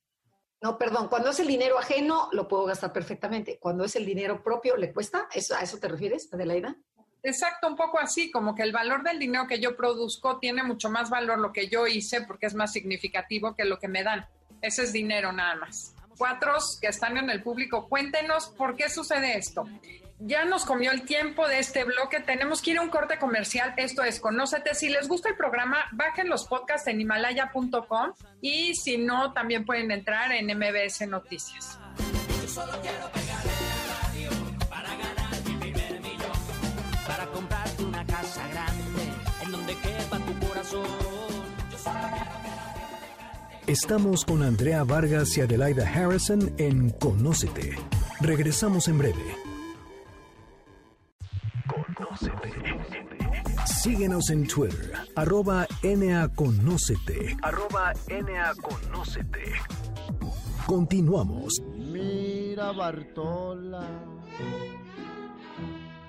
[0.62, 3.60] No, perdón, cuando es el dinero ajeno lo puedo gastar perfectamente.
[3.60, 5.27] Cuando es el dinero propio, ¿le cuesta?
[5.34, 6.77] ¿Eso, ¿A eso te refieres, Adelaida?
[7.21, 10.89] Exacto, un poco así, como que el valor del dinero que yo produzco tiene mucho
[10.89, 14.27] más valor lo que yo hice porque es más significativo que lo que me dan.
[14.62, 15.95] Ese es dinero nada más.
[16.17, 19.65] Cuatro que están en el público, cuéntenos por qué sucede esto
[20.26, 22.19] ya nos comió el tiempo de este bloque.
[22.21, 23.73] Tenemos que ir a un corte comercial.
[23.78, 24.73] Esto es Conócete.
[24.73, 29.91] Si les gusta el programa, bajen los podcasts en himalaya.com y si no, también pueden
[29.91, 31.78] entrar en MBS Noticias.
[32.41, 33.52] Yo solo quiero la
[43.67, 47.78] Estamos con Andrea Vargas y Adelaida Harrison en Conócete.
[48.19, 49.38] Regresamos en breve.
[53.65, 57.38] Síguenos en Twitter, arroba NAConócete.
[57.41, 59.54] Arroba NAConócete.
[60.65, 61.62] Continuamos.
[61.78, 63.88] Mira Bartola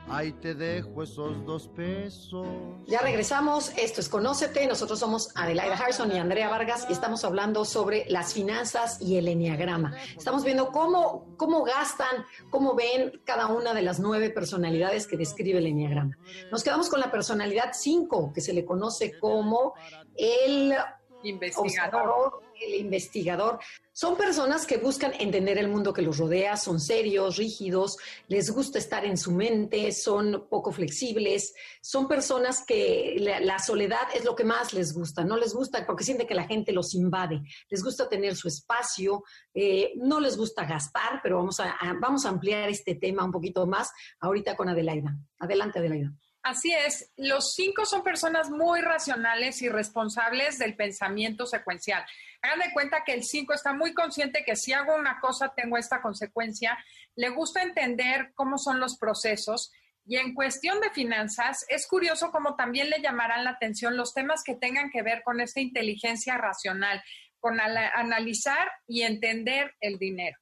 [0.09, 2.47] Ahí te dejo esos dos pesos.
[2.87, 3.73] Ya regresamos.
[3.79, 4.67] Esto es Conócete.
[4.67, 9.29] Nosotros somos Adelaida Harrison y Andrea Vargas y estamos hablando sobre las finanzas y el
[9.29, 9.97] enneagrama.
[10.17, 15.59] Estamos viendo cómo, cómo gastan, cómo ven cada una de las nueve personalidades que describe
[15.59, 16.19] el enneagrama.
[16.53, 19.73] Nos quedamos con la personalidad 5, que se le conoce como
[20.17, 20.75] el
[21.23, 22.44] investigador.
[22.67, 23.59] El investigador.
[23.93, 27.97] Son personas que buscan entender el mundo que los rodea, son serios, rígidos,
[28.27, 34.25] les gusta estar en su mente, son poco flexibles, son personas que la, soledad es
[34.25, 37.43] lo que más les gusta, no les gusta porque sienten que la gente los invade,
[37.69, 39.23] les gusta tener su espacio,
[39.55, 43.65] eh, no les gusta gastar, pero vamos a, vamos a ampliar este tema un poquito
[43.67, 45.17] más ahorita con Adelaida.
[45.39, 46.13] Adelante, Adelaida.
[46.45, 52.05] Así es, los cinco son personas muy racionales y responsables del pensamiento secuencial.
[52.43, 55.79] Hagan de cuenta que el cinco está muy consciente que si hago una cosa tengo
[55.79, 56.77] esta consecuencia,
[57.17, 59.73] le gusta entender cómo son los procesos
[60.05, 64.45] y en cuestión de finanzas es curioso cómo también le llamarán la atención los temas
[64.45, 67.03] que tengan que ver con esta inteligencia racional,
[67.41, 70.37] con analizar y entender el dinero.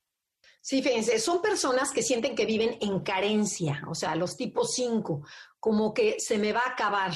[0.64, 5.26] Sí, fíjense, son personas que sienten que viven en carencia, o sea, los tipos 5,
[5.62, 7.12] como que se me va a acabar,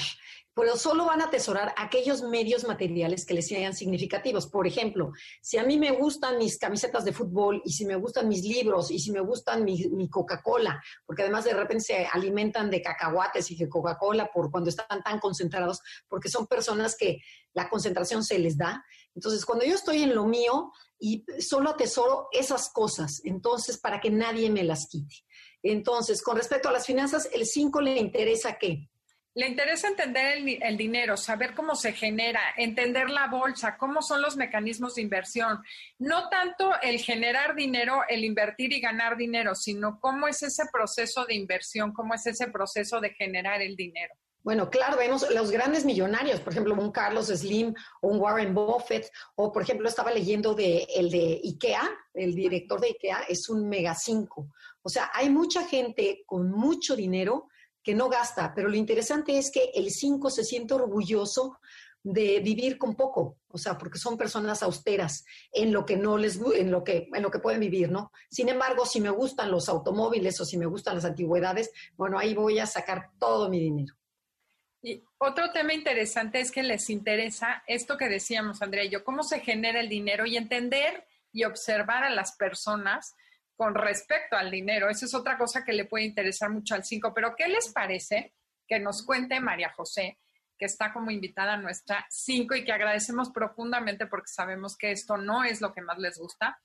[0.53, 4.47] pero solo van a atesorar aquellos medios materiales que les sean significativos.
[4.47, 8.29] Por ejemplo, si a mí me gustan mis camisetas de fútbol y si me gustan
[8.29, 12.81] mis libros y si me gustan mi, Coca-Cola, porque además de repente se alimentan de
[12.81, 17.19] cacahuates y de Coca-Cola por cuando están tan concentrados, porque son personas que
[17.51, 18.81] la concentración se les da.
[19.13, 24.09] Entonces, cuando yo estoy en lo mío, y solo atesoro esas cosas, entonces, para que
[24.09, 25.15] nadie me las quite.
[25.63, 28.89] Entonces, con respecto a las finanzas, el 5 le interesa qué?
[29.33, 34.21] Le interesa entender el, el, dinero, saber cómo se genera, entender la bolsa, cómo son
[34.21, 35.61] los mecanismos de inversión.
[35.99, 41.25] No tanto el generar dinero, el invertir y ganar dinero, sino cómo es ese proceso
[41.25, 44.15] de inversión, cómo es ese proceso de generar el dinero.
[44.47, 49.11] Bueno, claro, vemos los grandes millonarios, por ejemplo, un Carlos Slim o un Warren Buffett,
[49.35, 51.83] o por ejemplo, estaba leyendo de el de IKEA,
[52.13, 54.47] el director de IKEA es un mega 5.
[54.81, 57.49] O sea, hay mucha gente con mucho dinero
[57.83, 61.59] que no gasta, pero lo interesante es que el 5 se siente orgulloso
[62.01, 66.39] de vivir con poco, o sea, porque son personas austeras en lo que no les
[66.55, 68.13] en lo que en lo que pueden vivir, ¿no?
[68.31, 72.33] Sin embargo, si me gustan los automóviles o si me gustan las antigüedades, bueno, ahí
[72.33, 73.93] voy a sacar todo mi dinero.
[74.87, 79.21] Y otro tema interesante es que les interesa esto que decíamos, Andrea y yo, cómo
[79.21, 83.13] se genera el dinero y entender y observar a las personas
[83.57, 84.89] con respecto al dinero.
[84.89, 87.13] Esa es otra cosa que le puede interesar mucho al 5.
[87.13, 88.33] Pero, ¿qué les parece
[88.65, 90.19] que nos cuente María José,
[90.57, 95.17] que está como invitada a nuestra 5 y que agradecemos profundamente porque sabemos que esto
[95.17, 96.61] no es lo que más les gusta?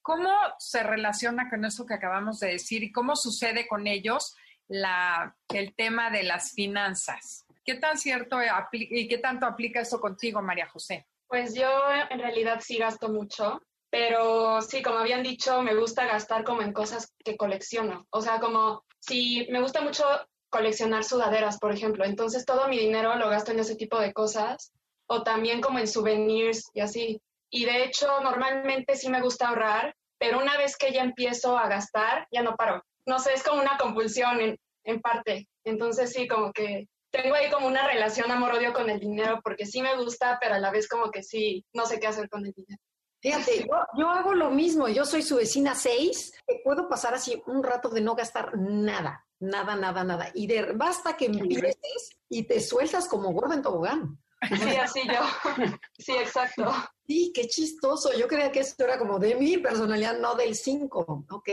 [0.00, 4.34] ¿Cómo se relaciona con eso que acabamos de decir y cómo sucede con ellos
[4.68, 7.45] el tema de las finanzas?
[7.66, 8.38] ¿Qué tan cierto
[8.70, 11.04] y qué tanto aplica eso contigo, María José?
[11.26, 11.68] Pues yo
[12.10, 16.72] en realidad sí gasto mucho, pero sí, como habían dicho, me gusta gastar como en
[16.72, 18.06] cosas que colecciono.
[18.10, 20.04] O sea, como si me gusta mucho
[20.48, 24.72] coleccionar sudaderas, por ejemplo, entonces todo mi dinero lo gasto en ese tipo de cosas
[25.08, 27.20] o también como en souvenirs y así.
[27.50, 31.68] Y de hecho, normalmente sí me gusta ahorrar, pero una vez que ya empiezo a
[31.68, 32.84] gastar, ya no paro.
[33.06, 35.48] No sé, es como una compulsión en, en parte.
[35.64, 39.82] Entonces sí, como que tengo ahí como una relación amor-odio con el dinero porque sí
[39.82, 42.52] me gusta, pero a la vez como que sí, no sé qué hacer con el
[42.52, 42.80] dinero.
[43.20, 43.66] Fíjate,
[43.98, 46.32] yo, hago lo mismo, yo soy su vecina 6,
[46.64, 50.30] puedo pasar así un rato de no gastar nada, nada, nada, nada.
[50.34, 54.18] Y de, basta que empieces y te sueltas como gordo en tobogán.
[54.48, 55.20] Sí, así yo.
[55.98, 56.72] Sí, exacto.
[57.06, 58.10] Sí, qué chistoso.
[58.18, 61.26] Yo creía que esto era como de mi personalidad, no del 5.
[61.30, 61.48] Ok.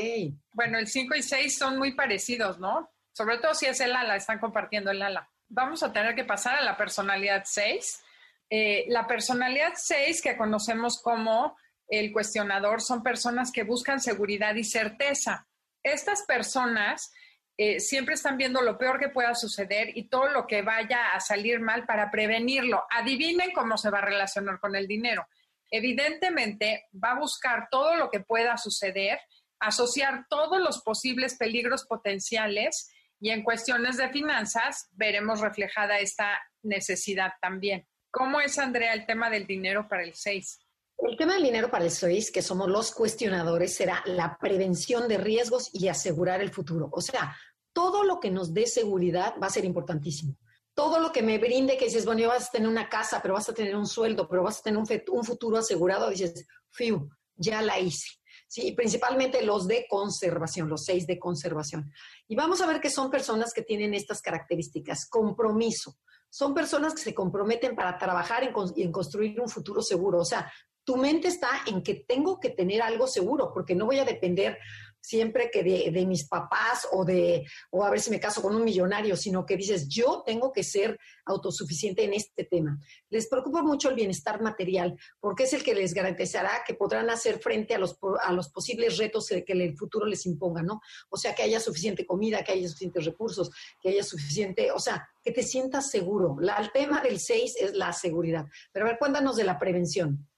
[0.51, 2.91] Bueno, el 5 y 6 son muy parecidos, ¿no?
[3.13, 5.31] Sobre todo si es el ala, están compartiendo el ala.
[5.55, 8.03] Vamos a tener que pasar a la personalidad 6.
[8.49, 11.55] Eh, la personalidad 6, que conocemos como
[11.87, 15.45] el cuestionador, son personas que buscan seguridad y certeza.
[15.83, 17.13] Estas personas
[17.55, 21.19] eh, siempre están viendo lo peor que pueda suceder y todo lo que vaya a
[21.19, 22.83] salir mal para prevenirlo.
[22.89, 25.27] Adivinen cómo se va a relacionar con el dinero.
[25.69, 29.19] Evidentemente, va a buscar todo lo que pueda suceder,
[29.59, 32.89] asociar todos los posibles peligros potenciales
[33.23, 37.87] y en cuestiones de finanzas veremos reflejada esta necesidad también.
[38.11, 40.59] ¿Cómo es, Andrea, el tema del dinero para el 6?
[40.97, 45.19] El tema del dinero para el 6, que somos los cuestionadores, será la prevención de
[45.19, 46.89] riesgos y asegurar el futuro.
[46.91, 47.33] O sea,
[47.71, 50.35] todo lo que nos dé seguridad va a ser importantísimo.
[50.73, 53.47] Todo lo que me brinde, que dices, bueno, vas a tener una casa, pero vas
[53.47, 57.79] a tener un sueldo, pero vas a tener un, futuro asegurado, dices, fiu, ya la
[57.79, 58.09] hice.
[58.47, 61.91] Sí, principalmente los de conservación, los seis de conservación.
[62.27, 65.07] Y vamos a ver que son personas que tienen estas características.
[65.09, 65.97] Compromiso.
[66.29, 70.19] Son personas que se comprometen para trabajar en, en construir un futuro seguro.
[70.19, 70.51] O sea,
[70.83, 74.57] tu mente está en que tengo que tener algo seguro, porque no voy a depender
[75.03, 78.63] siempre que de, mis papás o de, o a ver si me caso con un
[78.63, 82.79] millonario, sino que dices, yo tengo que ser autosuficiente en este tema.
[83.09, 87.39] Les preocupa mucho el bienestar material, porque es el que les garantizará que podrán hacer
[87.39, 90.81] frente a los, a los posibles retos que el futuro les imponga, ¿no?
[91.09, 95.05] O sea, que haya suficiente comida, que haya suficientes recursos, que haya suficiente, o sea,
[95.21, 96.37] que te sientas seguro.
[96.39, 98.45] La, el tema del 6 es la seguridad.
[98.71, 100.29] Pero a ver, cuéntanos de la prevención.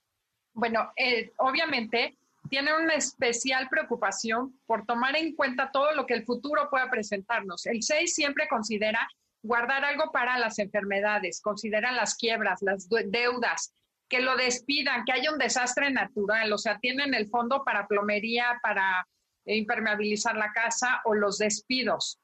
[0.52, 2.16] Bueno, eh, obviamente
[2.48, 7.66] tiene una especial preocupación por tomar en cuenta todo lo que el futuro pueda presentarnos.
[7.66, 9.08] El 6 siempre considera
[9.42, 13.72] guardar algo para las enfermedades, considera las quiebras, las deudas,
[14.08, 18.58] que lo despidan, que haya un desastre natural, o sea, tienen el fondo para plomería,
[18.62, 19.06] para
[19.44, 22.18] impermeabilizar la casa o los despidos.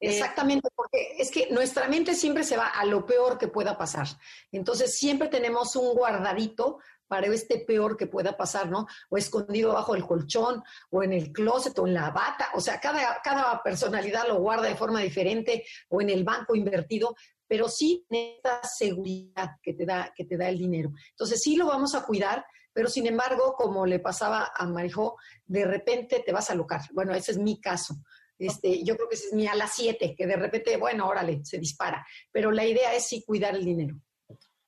[0.00, 3.78] Eh, Exactamente, porque es que nuestra mente siempre se va a lo peor que pueda
[3.78, 4.06] pasar.
[4.52, 8.86] Entonces, siempre tenemos un guardadito para este peor que pueda pasar, ¿no?
[9.08, 12.48] O escondido bajo el colchón, o en el closet, o en la bata.
[12.54, 17.16] O sea, cada, cada personalidad lo guarda de forma diferente, o en el banco invertido,
[17.48, 20.92] pero sí esta seguridad que te da, que te da el dinero.
[21.10, 25.16] Entonces, sí lo vamos a cuidar, pero sin embargo, como le pasaba a Marijó,
[25.46, 26.82] de repente te vas a alocar.
[26.92, 27.94] Bueno, ese es mi caso.
[28.38, 31.40] Este, yo creo que ese es mi a las 7, que de repente, bueno, órale,
[31.44, 32.06] se dispara.
[32.30, 33.96] Pero la idea es sí cuidar el dinero.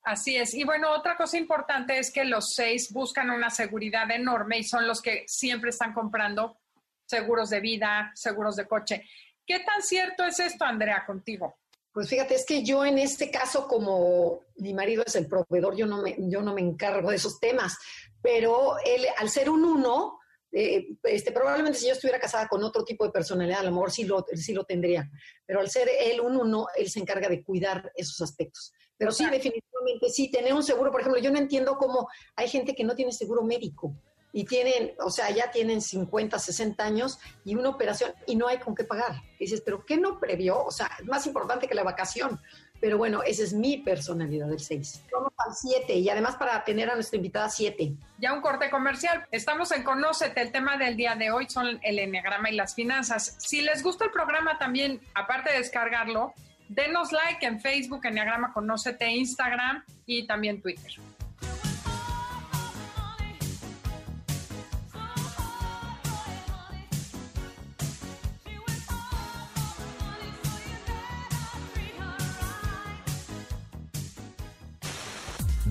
[0.09, 0.55] Así es.
[0.55, 4.87] Y bueno, otra cosa importante es que los seis buscan una seguridad enorme y son
[4.87, 6.57] los que siempre están comprando
[7.05, 9.03] seguros de vida, seguros de coche.
[9.45, 11.59] ¿Qué tan cierto es esto, Andrea, contigo?
[11.91, 15.85] Pues fíjate, es que yo en este caso, como mi marido es el proveedor, yo
[15.85, 17.77] no me, yo no me encargo de esos temas,
[18.19, 20.17] pero él, al ser un uno,
[20.51, 23.91] eh, este, probablemente si yo estuviera casada con otro tipo de personalidad, a lo mejor
[23.91, 25.07] sí lo, sí lo tendría,
[25.45, 28.73] pero al ser él un uno, él se encarga de cuidar esos aspectos.
[28.99, 32.75] Pero sí, definitivamente sí, tener un seguro, por ejemplo, yo no entiendo cómo hay gente
[32.75, 33.95] que no tiene seguro médico
[34.31, 38.59] y tienen, o sea, ya tienen 50, 60 años y una operación y no hay
[38.59, 39.21] con qué pagar.
[39.39, 40.63] dices, pero ¿qué no previó?
[40.63, 42.39] O sea, es más importante que la vacación.
[42.81, 45.03] Pero bueno, esa es mi personalidad del 6.
[45.11, 47.93] Vamos al 7 y además para tener a nuestra invitada 7.
[48.19, 49.25] Ya un corte comercial.
[49.31, 50.41] Estamos en Conócete.
[50.41, 53.35] El tema del día de hoy son el enneagrama y las finanzas.
[53.39, 56.33] Si les gusta el programa también, aparte de descargarlo,
[56.69, 60.93] Denos like en Facebook, Enneagrama Conócete, Instagram y también Twitter.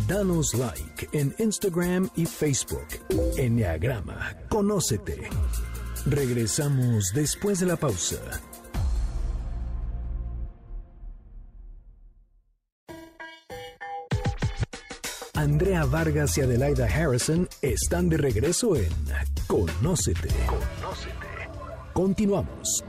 [0.08, 2.86] Danos like en Instagram y Facebook.
[3.36, 5.28] Enneagrama, conócete.
[6.06, 8.16] Regresamos después de la pausa.
[15.50, 18.90] Andrea Vargas y Adelaida Harrison están de regreso en
[19.46, 20.28] Conócete.
[20.46, 21.48] Conócete.
[21.94, 22.84] Continuamos.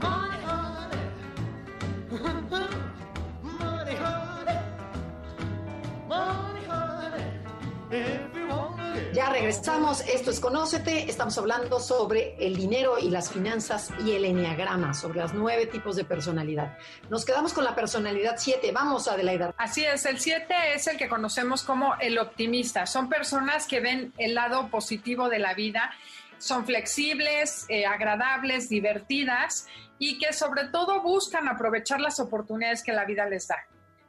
[9.60, 10.00] Regresamos.
[10.08, 11.10] Esto es Conócete.
[11.10, 15.96] Estamos hablando sobre el dinero y las finanzas y el enneagrama, sobre los nueve tipos
[15.96, 16.78] de personalidad.
[17.10, 18.72] Nos quedamos con la personalidad 7.
[18.72, 19.54] Vamos, Adelaida.
[19.58, 22.86] Así es, el 7 es el que conocemos como el optimista.
[22.86, 25.90] Son personas que ven el lado positivo de la vida.
[26.38, 29.66] Son flexibles, eh, agradables, divertidas
[29.98, 33.58] y que sobre todo buscan aprovechar las oportunidades que la vida les da.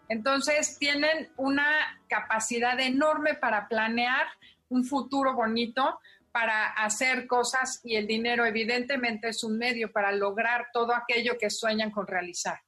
[0.07, 4.27] Entonces tienen una capacidad enorme para planear
[4.71, 5.99] un futuro bonito,
[6.31, 11.49] para hacer cosas y el dinero evidentemente es un medio para lograr todo aquello que
[11.49, 12.59] sueñan con realizar.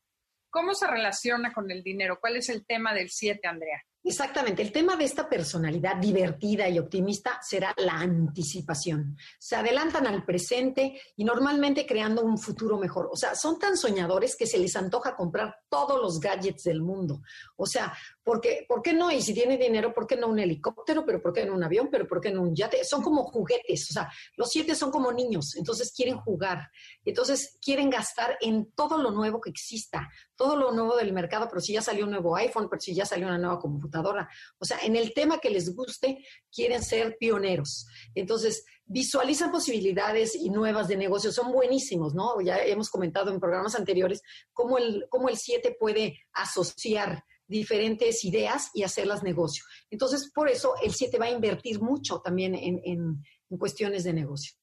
[0.50, 2.20] ¿Cómo se relaciona con el dinero?
[2.20, 3.84] ¿Cuál es el tema del 7, Andrea?
[4.06, 9.18] Exactamente, el tema de esta personalidad divertida y optimista será la anticipación.
[9.40, 13.08] Se adelantan al presente y normalmente creando un futuro mejor.
[13.10, 17.22] O sea, son tan soñadores que se les antoja comprar todos los gadgets del mundo.
[17.56, 17.94] O sea,
[18.26, 19.10] porque, ¿por qué no?
[19.10, 21.06] Y si tiene dinero, ¿por qué no un helicóptero?
[21.06, 21.88] ¿Pero por qué no un avión?
[21.90, 22.84] ¿Pero por qué no un yate?
[22.84, 23.90] Son como juguetes.
[23.90, 26.70] O sea, los siete son como niños, entonces quieren jugar.
[27.06, 31.62] Entonces quieren gastar en todo lo nuevo que exista, todo lo nuevo del mercado, pero
[31.62, 34.80] si ya salió un nuevo iPhone, pero si ya salió una nueva computadora o sea,
[34.84, 37.86] en el tema que les guste, quieren ser pioneros.
[38.16, 41.32] Entonces, visualizan posibilidades y nuevas de negocio.
[41.32, 42.42] Son buenísimos, ¿no?
[42.42, 44.22] Ya hemos comentado en programas anteriores
[44.52, 49.64] cómo el, cómo el 7 puede asociar diferentes ideas y hacerlas negocio.
[49.90, 54.54] Entonces, por eso el 7 va a invertir mucho también en, en cuestiones de negocio.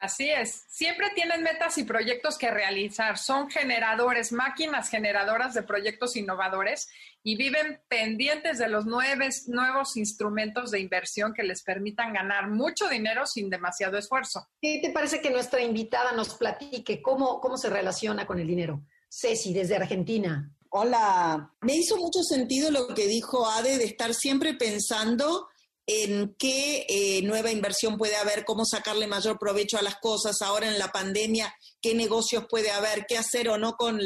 [0.00, 0.64] Así es.
[0.68, 3.18] Siempre tienen metas y proyectos que realizar.
[3.18, 6.88] Son generadores, máquinas generadoras de proyectos innovadores
[7.24, 13.26] y viven pendientes de los nuevos instrumentos de inversión que les permitan ganar mucho dinero
[13.26, 14.46] sin demasiado esfuerzo.
[14.62, 18.82] ¿Qué te parece que nuestra invitada nos platique cómo, cómo se relaciona con el dinero?
[19.08, 20.54] Ceci, desde Argentina.
[20.70, 21.52] Hola.
[21.62, 25.48] Me hizo mucho sentido lo que dijo Ade de estar siempre pensando
[25.90, 30.68] en qué eh, nueva inversión puede haber, cómo sacarle mayor provecho a las cosas, ahora
[30.68, 33.98] en la pandemia, qué negocios puede haber, qué hacer o no con,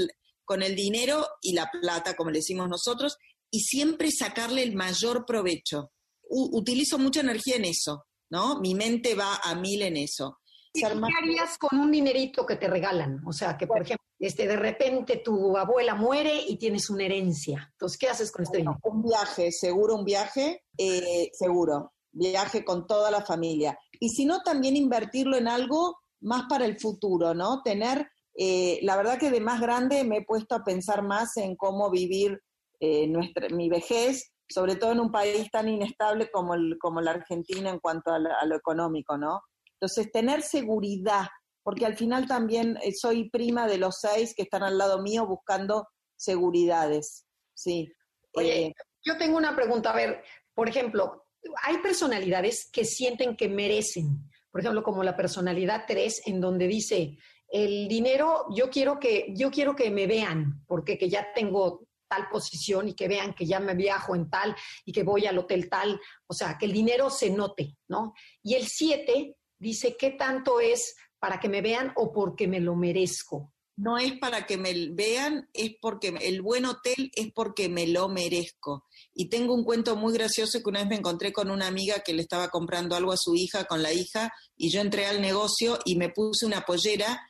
[0.45, 3.17] con el dinero y la plata, como le decimos nosotros,
[3.51, 5.91] y siempre sacarle el mayor provecho.
[6.31, 8.61] utilizo mucha energía en eso, ¿no?
[8.61, 10.39] Mi mente va a mil en eso.
[10.73, 13.21] ¿Qué harías con un dinerito que te regalan?
[13.27, 17.69] O sea, que por ejemplo, este, de repente tu abuela muere y tienes una herencia.
[17.73, 18.79] Entonces, ¿qué haces con este dinero?
[18.85, 21.93] Un viaje, seguro un viaje, eh, seguro.
[22.13, 23.77] Viaje con toda la familia.
[23.99, 27.63] Y si no, también invertirlo en algo más para el futuro, ¿no?
[27.63, 31.57] Tener, eh, la verdad que de más grande me he puesto a pensar más en
[31.57, 32.39] cómo vivir
[32.79, 37.11] eh, nuestra, mi vejez, sobre todo en un país tan inestable como, el, como la
[37.11, 39.41] Argentina en cuanto a lo económico, ¿no?
[39.81, 41.27] Entonces, tener seguridad,
[41.63, 45.27] porque al final también eh, soy prima de los seis que están al lado mío
[45.27, 47.27] buscando seguridades.
[47.55, 47.93] Sí.
[48.35, 49.91] Oye, eh, yo tengo una pregunta.
[49.91, 50.23] A ver,
[50.55, 51.27] por ejemplo,
[51.63, 57.19] hay personalidades que sienten que merecen, por ejemplo, como la personalidad 3, en donde dice,
[57.49, 62.29] el dinero, yo quiero que, yo quiero que me vean, porque que ya tengo tal
[62.31, 64.55] posición y que vean que ya me viajo en tal
[64.85, 68.13] y que voy al hotel tal, o sea, que el dinero se note, ¿no?
[68.43, 72.75] Y el 7 dice, ¿qué tanto es para que me vean o porque me lo
[72.75, 73.53] merezco?
[73.77, 78.09] No es para que me vean, es porque el buen hotel es porque me lo
[78.09, 78.87] merezco.
[79.15, 82.13] Y tengo un cuento muy gracioso que una vez me encontré con una amiga que
[82.13, 85.79] le estaba comprando algo a su hija con la hija y yo entré al negocio
[85.85, 87.25] y me puse una pollera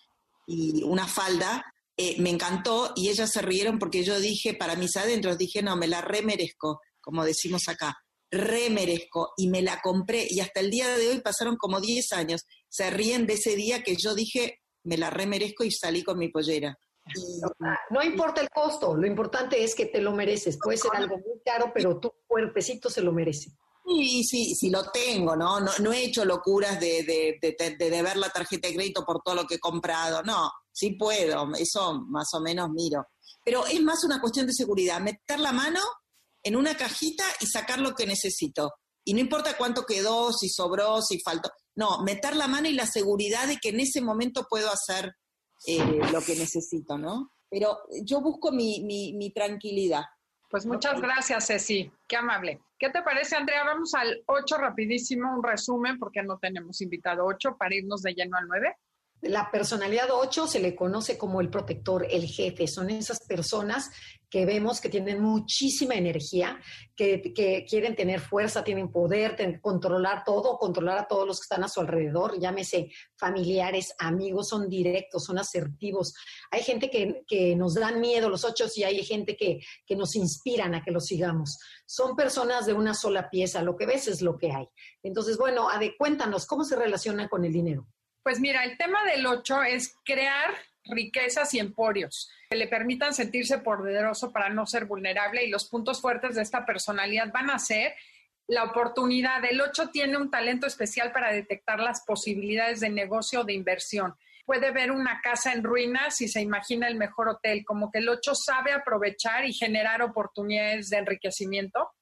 [0.47, 1.63] y una falda
[1.99, 5.77] eh, me encantó y ellas se rieron porque yo dije, para mis adentros, dije, no,
[5.77, 8.02] me la remerezco, como decimos acá
[8.33, 12.47] remerezco y me la compré y hasta el día de hoy pasaron como 10 años.
[12.69, 16.31] Se ríen de ese día que yo dije, me la remerezco y salí con mi
[16.31, 16.77] pollera.
[17.91, 20.59] no importa el costo, lo importante es que te lo mereces.
[20.61, 23.51] Puede ser algo muy caro, pero tu cuerpecito se lo merece.
[23.85, 25.61] Sí, sí, sí lo tengo, ¿no?
[25.61, 29.35] No, he hecho locuras de, de, de, de, deber la tarjeta de crédito por todo
[29.35, 30.23] lo que he comprado.
[30.23, 33.09] No, sí puedo, eso más o menos miro.
[33.45, 35.81] Pero es más una cuestión de seguridad, meter la mano
[36.43, 38.73] en una cajita y sacar lo que necesito.
[39.05, 41.51] Y no importa cuánto quedó, si sobró, si faltó.
[41.75, 45.13] No, meter la mano y la seguridad de que en ese momento puedo hacer
[45.67, 47.33] eh, lo que necesito, ¿no?
[47.51, 50.05] Pero yo busco mi, mi, mi tranquilidad.
[50.51, 51.91] Pues muchas gracias, Ceci.
[52.07, 52.61] Qué amable.
[52.79, 53.65] ¿Qué te parece, Andrea?
[53.65, 58.37] Vamos al 8 rapidísimo, un resumen, porque no tenemos invitado 8 para irnos de lleno
[58.37, 58.77] al 9.
[59.23, 62.67] La personalidad 8 se le conoce como el protector, el jefe.
[62.67, 63.89] Son esas personas
[64.29, 66.59] que vemos que tienen muchísima energía,
[66.97, 67.33] que,
[67.69, 71.81] quieren tener fuerza, tienen poder, controlar todo, controlar a todos los que están a su
[71.81, 76.15] alrededor, llámese familiares, amigos, son directos, son asertivos.
[76.51, 80.75] Hay gente que, nos dan miedo los ocho y hay gente que, que nos inspiran
[80.75, 81.59] a que los sigamos.
[81.87, 84.67] Son personas de una sola pieza, lo que ves es lo que hay.
[85.05, 87.87] Entonces, bueno, Ade, cuéntanos, ¿cómo se relaciona con el dinero?
[88.23, 90.51] Pues mira, el tema del ocho es crear
[90.85, 96.01] riquezas y emporios que le permitan sentirse poderoso para no ser vulnerable y los puntos
[96.01, 97.95] fuertes de esta personalidad van a ser
[98.47, 99.45] la oportunidad.
[99.45, 104.15] El 8 tiene un talento especial para detectar las posibilidades de negocio o de inversión.
[104.45, 108.09] puede ver una casa en ruinas y se imagina el mejor hotel, como que el
[108.09, 111.93] 8 sabe aprovechar y generar oportunidades de enriquecimiento.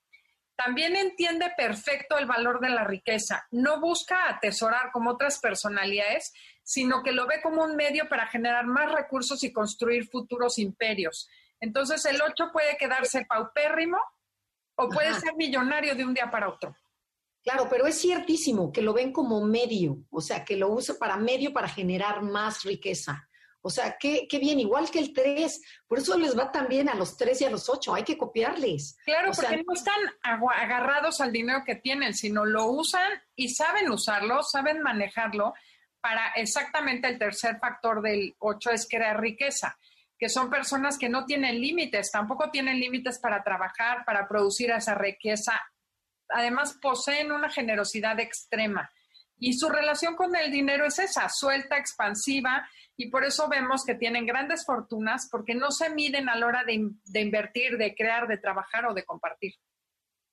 [0.62, 3.46] También entiende perfecto el valor de la riqueza.
[3.50, 8.66] No busca atesorar como otras personalidades, sino que lo ve como un medio para generar
[8.66, 11.30] más recursos y construir futuros imperios.
[11.60, 13.96] Entonces el 8 puede quedarse paupérrimo
[14.74, 16.76] o puede ser millonario de un día para otro.
[17.42, 21.16] Claro, pero es ciertísimo que lo ven como medio, o sea, que lo usa para
[21.16, 23.29] medio para generar más riqueza.
[23.62, 25.60] O sea, qué, qué bien, igual que el 3.
[25.86, 27.94] Por eso les va tan bien a los 3 y a los 8.
[27.94, 28.96] Hay que copiarles.
[29.04, 34.42] Claro, porque no están agarrados al dinero que tienen, sino lo usan y saben usarlo,
[34.42, 35.54] saben manejarlo
[36.00, 39.76] para exactamente el tercer factor del 8 es crear riqueza
[40.20, 44.94] que son personas que no tienen límites, tampoco tienen límites para trabajar, para producir esa
[44.94, 45.58] riqueza.
[46.28, 48.92] Además, poseen una generosidad extrema.
[49.38, 52.68] Y su relación con el dinero es esa, suelta, expansiva,
[53.00, 56.64] y por eso vemos que tienen grandes fortunas porque no se miden a la hora
[56.64, 56.74] de,
[57.18, 59.54] invertir, de crear, de trabajar o de compartir.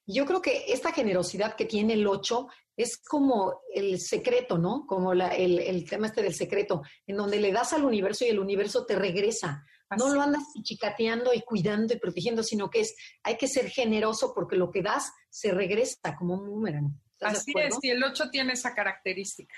[0.05, 2.45] Yo creo que esta generosidad que tiene el 8
[2.75, 4.85] es como el secreto, ¿no?
[4.85, 8.39] Como el, el, tema este del secreto, en donde le das al universo y el
[8.39, 9.63] universo te regresa.
[9.97, 14.33] No lo andas chicateando y cuidando y protegiendo, sino que es, hay que ser generoso
[14.35, 16.99] porque lo que das se regresa como un boomerang.
[17.21, 19.55] Así es, y el 8 tiene esa característica.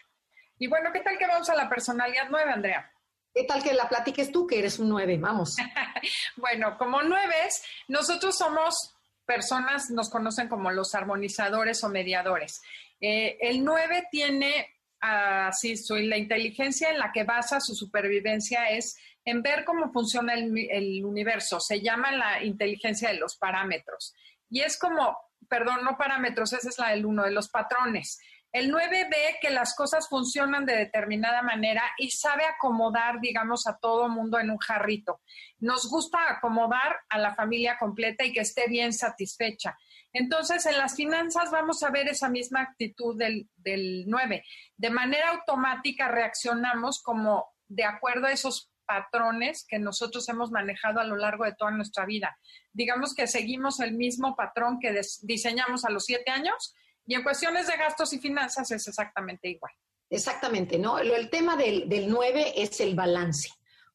[0.59, 2.91] Y bueno, ¿qué tal que vamos a la personalidad 9, Andrea?
[3.33, 5.17] ¿Qué tal que la platiques tú, que eres un 9?
[5.17, 5.55] Vamos.
[6.37, 12.61] bueno, como nueves, nosotros somos personas, nos conocen como los armonizadores o mediadores.
[12.99, 15.75] Eh, el 9 tiene así,
[16.05, 21.59] la inteligencia en la que basa su supervivencia es en ver cómo funciona el, universo.
[21.59, 24.15] Se llama la inteligencia de los parámetros.
[24.49, 25.17] Y es como,
[25.47, 28.19] perdón, no parámetros, esa es la del uno, de los patrones.
[28.51, 33.77] El 9 ve que las cosas funcionan de determinada manera y sabe acomodar, digamos, a
[33.77, 35.21] todo mundo en un jarrito.
[35.59, 39.77] Nos gusta acomodar a la familia completa y que esté bien satisfecha.
[40.13, 44.43] Entonces, en las finanzas vamos a ver esa misma actitud del, del 9.
[44.77, 51.03] De manera automática reaccionamos como de acuerdo a esos patrones que nosotros hemos manejado a
[51.03, 52.35] lo largo de toda nuestra vida.
[52.73, 56.73] Digamos que seguimos el mismo patrón que diseñamos a los siete años
[57.09, 59.73] y en cuestiones de gastos y finanzas es exactamente igual.
[60.11, 60.99] Exactamente, ¿no?
[60.99, 63.49] El tema del, del 9 es el balance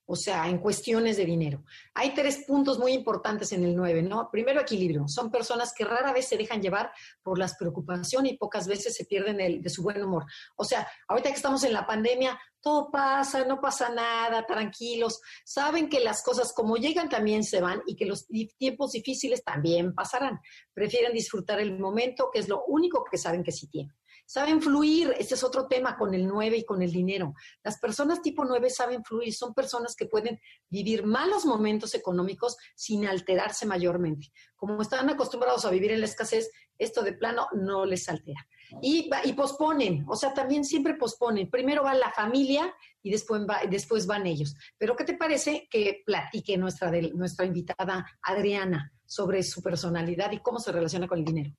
[0.07, 1.65] o sea, en cuestiones de dinero.
[1.95, 4.31] Hay tres puntos muy importantes en el 9, ¿no?
[4.31, 5.09] Primero, equilibrio.
[5.09, 6.93] Son personas que rara vez se dejan llevar
[7.23, 10.27] por las preocupaciones y pocas veces se pierden el, de su buen humor.
[10.57, 15.21] O sea, ahorita que estamos en la pandemia, todo pasa, no pasa nada, tranquilos.
[15.45, 19.95] Saben que las cosas como llegan también se van y que los tiempos difíciles también
[19.95, 20.41] pasarán.
[20.73, 23.95] Prefieren disfrutar el momento, que es lo único que saben que sí tienen.
[24.27, 27.35] Saben fluir, este es otro tema con el 9 y con el dinero.
[27.63, 30.41] Las personas tipo 9 saben fluir, son personas que pueden
[30.71, 34.33] vivir malos momentos económicos sin alterarse mayormente.
[34.57, 38.49] Como están acostumbrados a vivir en la escasez, esto de plano no les altera.
[38.83, 41.51] Y, y posponen, o sea, también siempre posponen.
[41.51, 44.55] Primero va la familia y después, va, después van ellos.
[44.79, 50.59] Pero ¿qué te parece que platique nuestra, nuestra invitada Adriana sobre su personalidad y cómo
[50.59, 51.55] se relaciona con el dinero?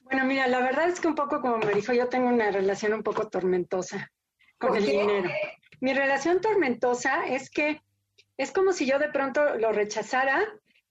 [0.00, 2.94] Bueno, mira, la verdad es que un poco como me dijo, yo tengo una relación
[2.94, 4.10] un poco tormentosa
[4.58, 5.28] con el dinero.
[5.80, 7.82] Mi relación tormentosa es que
[8.36, 10.42] es como si yo de pronto lo rechazara,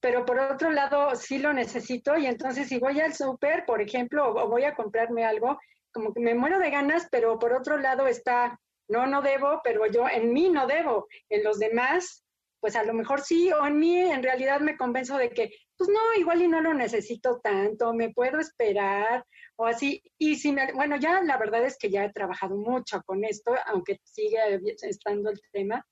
[0.05, 4.35] pero por otro lado sí lo necesito y entonces si voy al súper, por ejemplo,
[4.35, 5.57] o voy a comprarme algo,
[5.91, 9.87] como que me muero de ganas, pero por otro lado está, no, no debo, pero
[9.87, 12.23] yo en mí no debo, en los demás,
[12.59, 15.89] pues a lo mejor sí, o en mí en realidad me convenzo de que pues
[15.89, 19.25] no, igual y no lo necesito tanto, me puedo esperar
[19.55, 20.03] o así.
[20.19, 23.55] Y si me, bueno, ya la verdad es que ya he trabajado mucho con esto,
[23.65, 24.37] aunque sigue
[24.83, 25.83] estando el tema.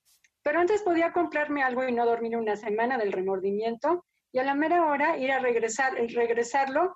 [0.44, 4.56] Pero antes podía comprarme algo y no dormir una semana del remordimiento y a la
[4.56, 6.96] mera hora ir a regresar, regresarlo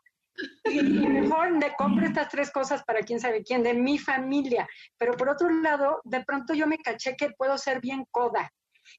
[0.65, 4.67] y, mejor le compro estas tres cosas para quién sabe quién, de mi familia.
[4.97, 8.51] Pero por otro lado, de pronto yo me caché que puedo ser bien coda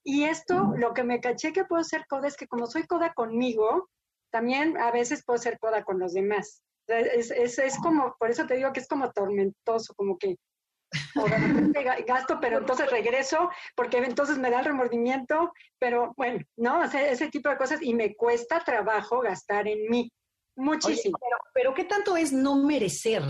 [0.05, 3.13] y esto, lo que me caché que puedo ser coda es que como soy coda
[3.15, 3.89] conmigo,
[4.31, 6.63] también a veces puedo ser coda con los demás.
[6.87, 10.37] Es, es, es como, por eso te digo que es como tormentoso, como que
[12.07, 16.85] gasto, pero entonces regreso, porque entonces me da el remordimiento, pero bueno, ¿no?
[16.85, 20.13] Ese, ese tipo de cosas y me cuesta trabajo gastar en mí.
[20.57, 21.17] Muchísimo.
[21.21, 23.23] pero, pero, ¿qué tanto es no merecer?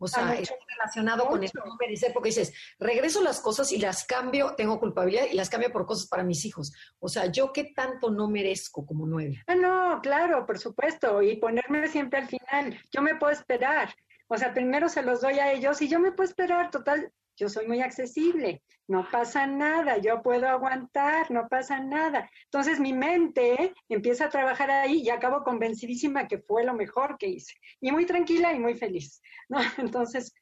[0.00, 1.50] O sea, es relacionado con el
[1.80, 5.86] merecer, porque dices, regreso las cosas y las cambio, tengo culpabilidad y las cambio por
[5.86, 6.72] cosas para mis hijos.
[7.00, 9.42] O sea, ¿yo qué tanto no merezco como nueve?
[9.48, 11.20] Ah, no, claro, por supuesto.
[11.20, 12.80] Y ponerme siempre al final.
[12.92, 13.92] Yo me puedo esperar.
[14.28, 17.12] O sea, primero se los doy a ellos y yo me puedo esperar, total.
[17.36, 22.28] yo soy muy accesible, no pasa nada, yo puedo aguantar, no pasa nada.
[22.44, 27.28] Entonces mi mente empieza a trabajar ahí y acabo convencidísima que fue lo mejor que
[27.28, 27.54] hice.
[27.80, 29.58] Y muy tranquila y muy feliz, ¿no?
[29.78, 30.34] Entonces,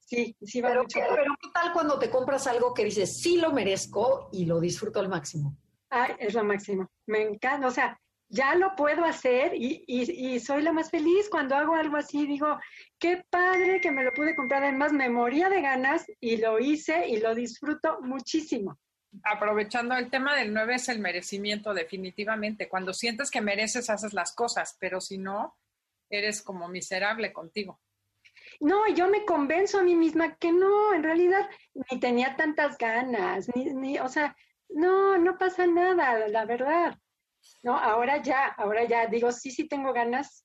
[0.00, 0.98] sí, sí va pero, mucho.
[0.98, 5.00] Pero ¿qué tal cuando te compras algo que dices, sí lo merezco y lo disfruto
[5.00, 5.56] al máximo?
[5.88, 6.90] Ay, es lo máximo.
[7.06, 11.28] Me encanta, o sea, ya lo puedo hacer y, y, y, soy la más feliz
[11.28, 12.26] cuando hago algo así.
[12.26, 12.58] Digo,
[12.98, 14.62] qué padre que me lo pude comprar.
[14.62, 18.78] Además, me moría de ganas y lo hice y lo disfruto muchísimo.
[19.24, 22.68] Aprovechando el tema del 9 es el merecimiento, definitivamente.
[22.68, 25.56] Cuando sientes que mereces, haces las cosas, pero si no,
[26.08, 27.80] eres como miserable contigo.
[28.60, 33.48] No, yo me convenzo a mí misma que no, en realidad ni tenía tantas ganas,
[33.56, 34.36] ni, ni o sea,
[34.68, 36.96] no, no pasa nada, la verdad.
[37.62, 40.44] No, ahora ya, ahora ya digo, sí, sí tengo ganas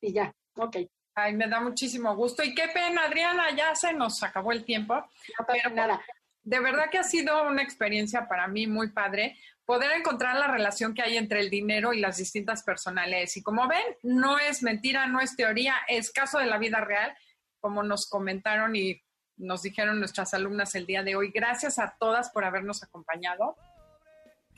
[0.00, 0.76] y ya, ok.
[1.14, 4.94] Ay, me da muchísimo gusto y qué pena, Adriana, ya se nos acabó el tiempo.
[4.94, 6.00] No pasa pero nada.
[6.42, 10.94] De verdad que ha sido una experiencia para mí muy padre poder encontrar la relación
[10.94, 13.36] que hay entre el dinero y las distintas personalidades.
[13.36, 17.14] Y como ven, no es mentira, no es teoría, es caso de la vida real,
[17.60, 19.00] como nos comentaron y
[19.36, 21.30] nos dijeron nuestras alumnas el día de hoy.
[21.30, 23.56] Gracias a todas por habernos acompañado.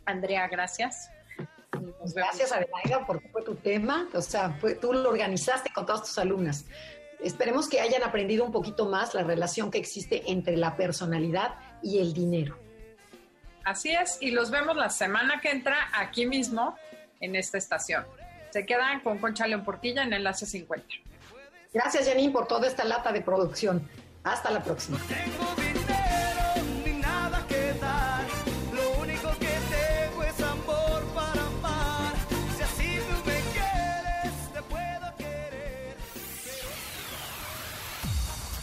[0.07, 1.11] Andrea, gracias.
[2.14, 4.09] Gracias, Adelaida, porque fue tu tema.
[4.14, 6.64] O sea, tú lo organizaste con todas tus alumnas.
[7.22, 12.00] Esperemos que hayan aprendido un poquito más la relación que existe entre la personalidad y
[12.00, 12.59] el dinero.
[13.64, 16.76] Así es, y los vemos la semana que entra aquí mismo
[17.20, 18.05] en esta estación.
[18.50, 20.84] Se quedan con Concha León Portilla en Enlace 50.
[21.72, 23.88] Gracias, Janine, por toda esta lata de producción.
[24.24, 24.98] Hasta la próxima.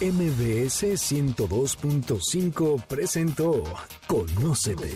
[0.01, 3.65] MBS 102.5 presentó
[4.07, 4.89] Conócete.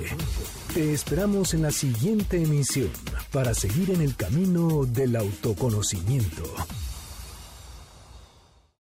[0.74, 2.89] Te esperamos en la siguiente emisión
[3.30, 6.43] para seguir en el camino del autoconocimiento.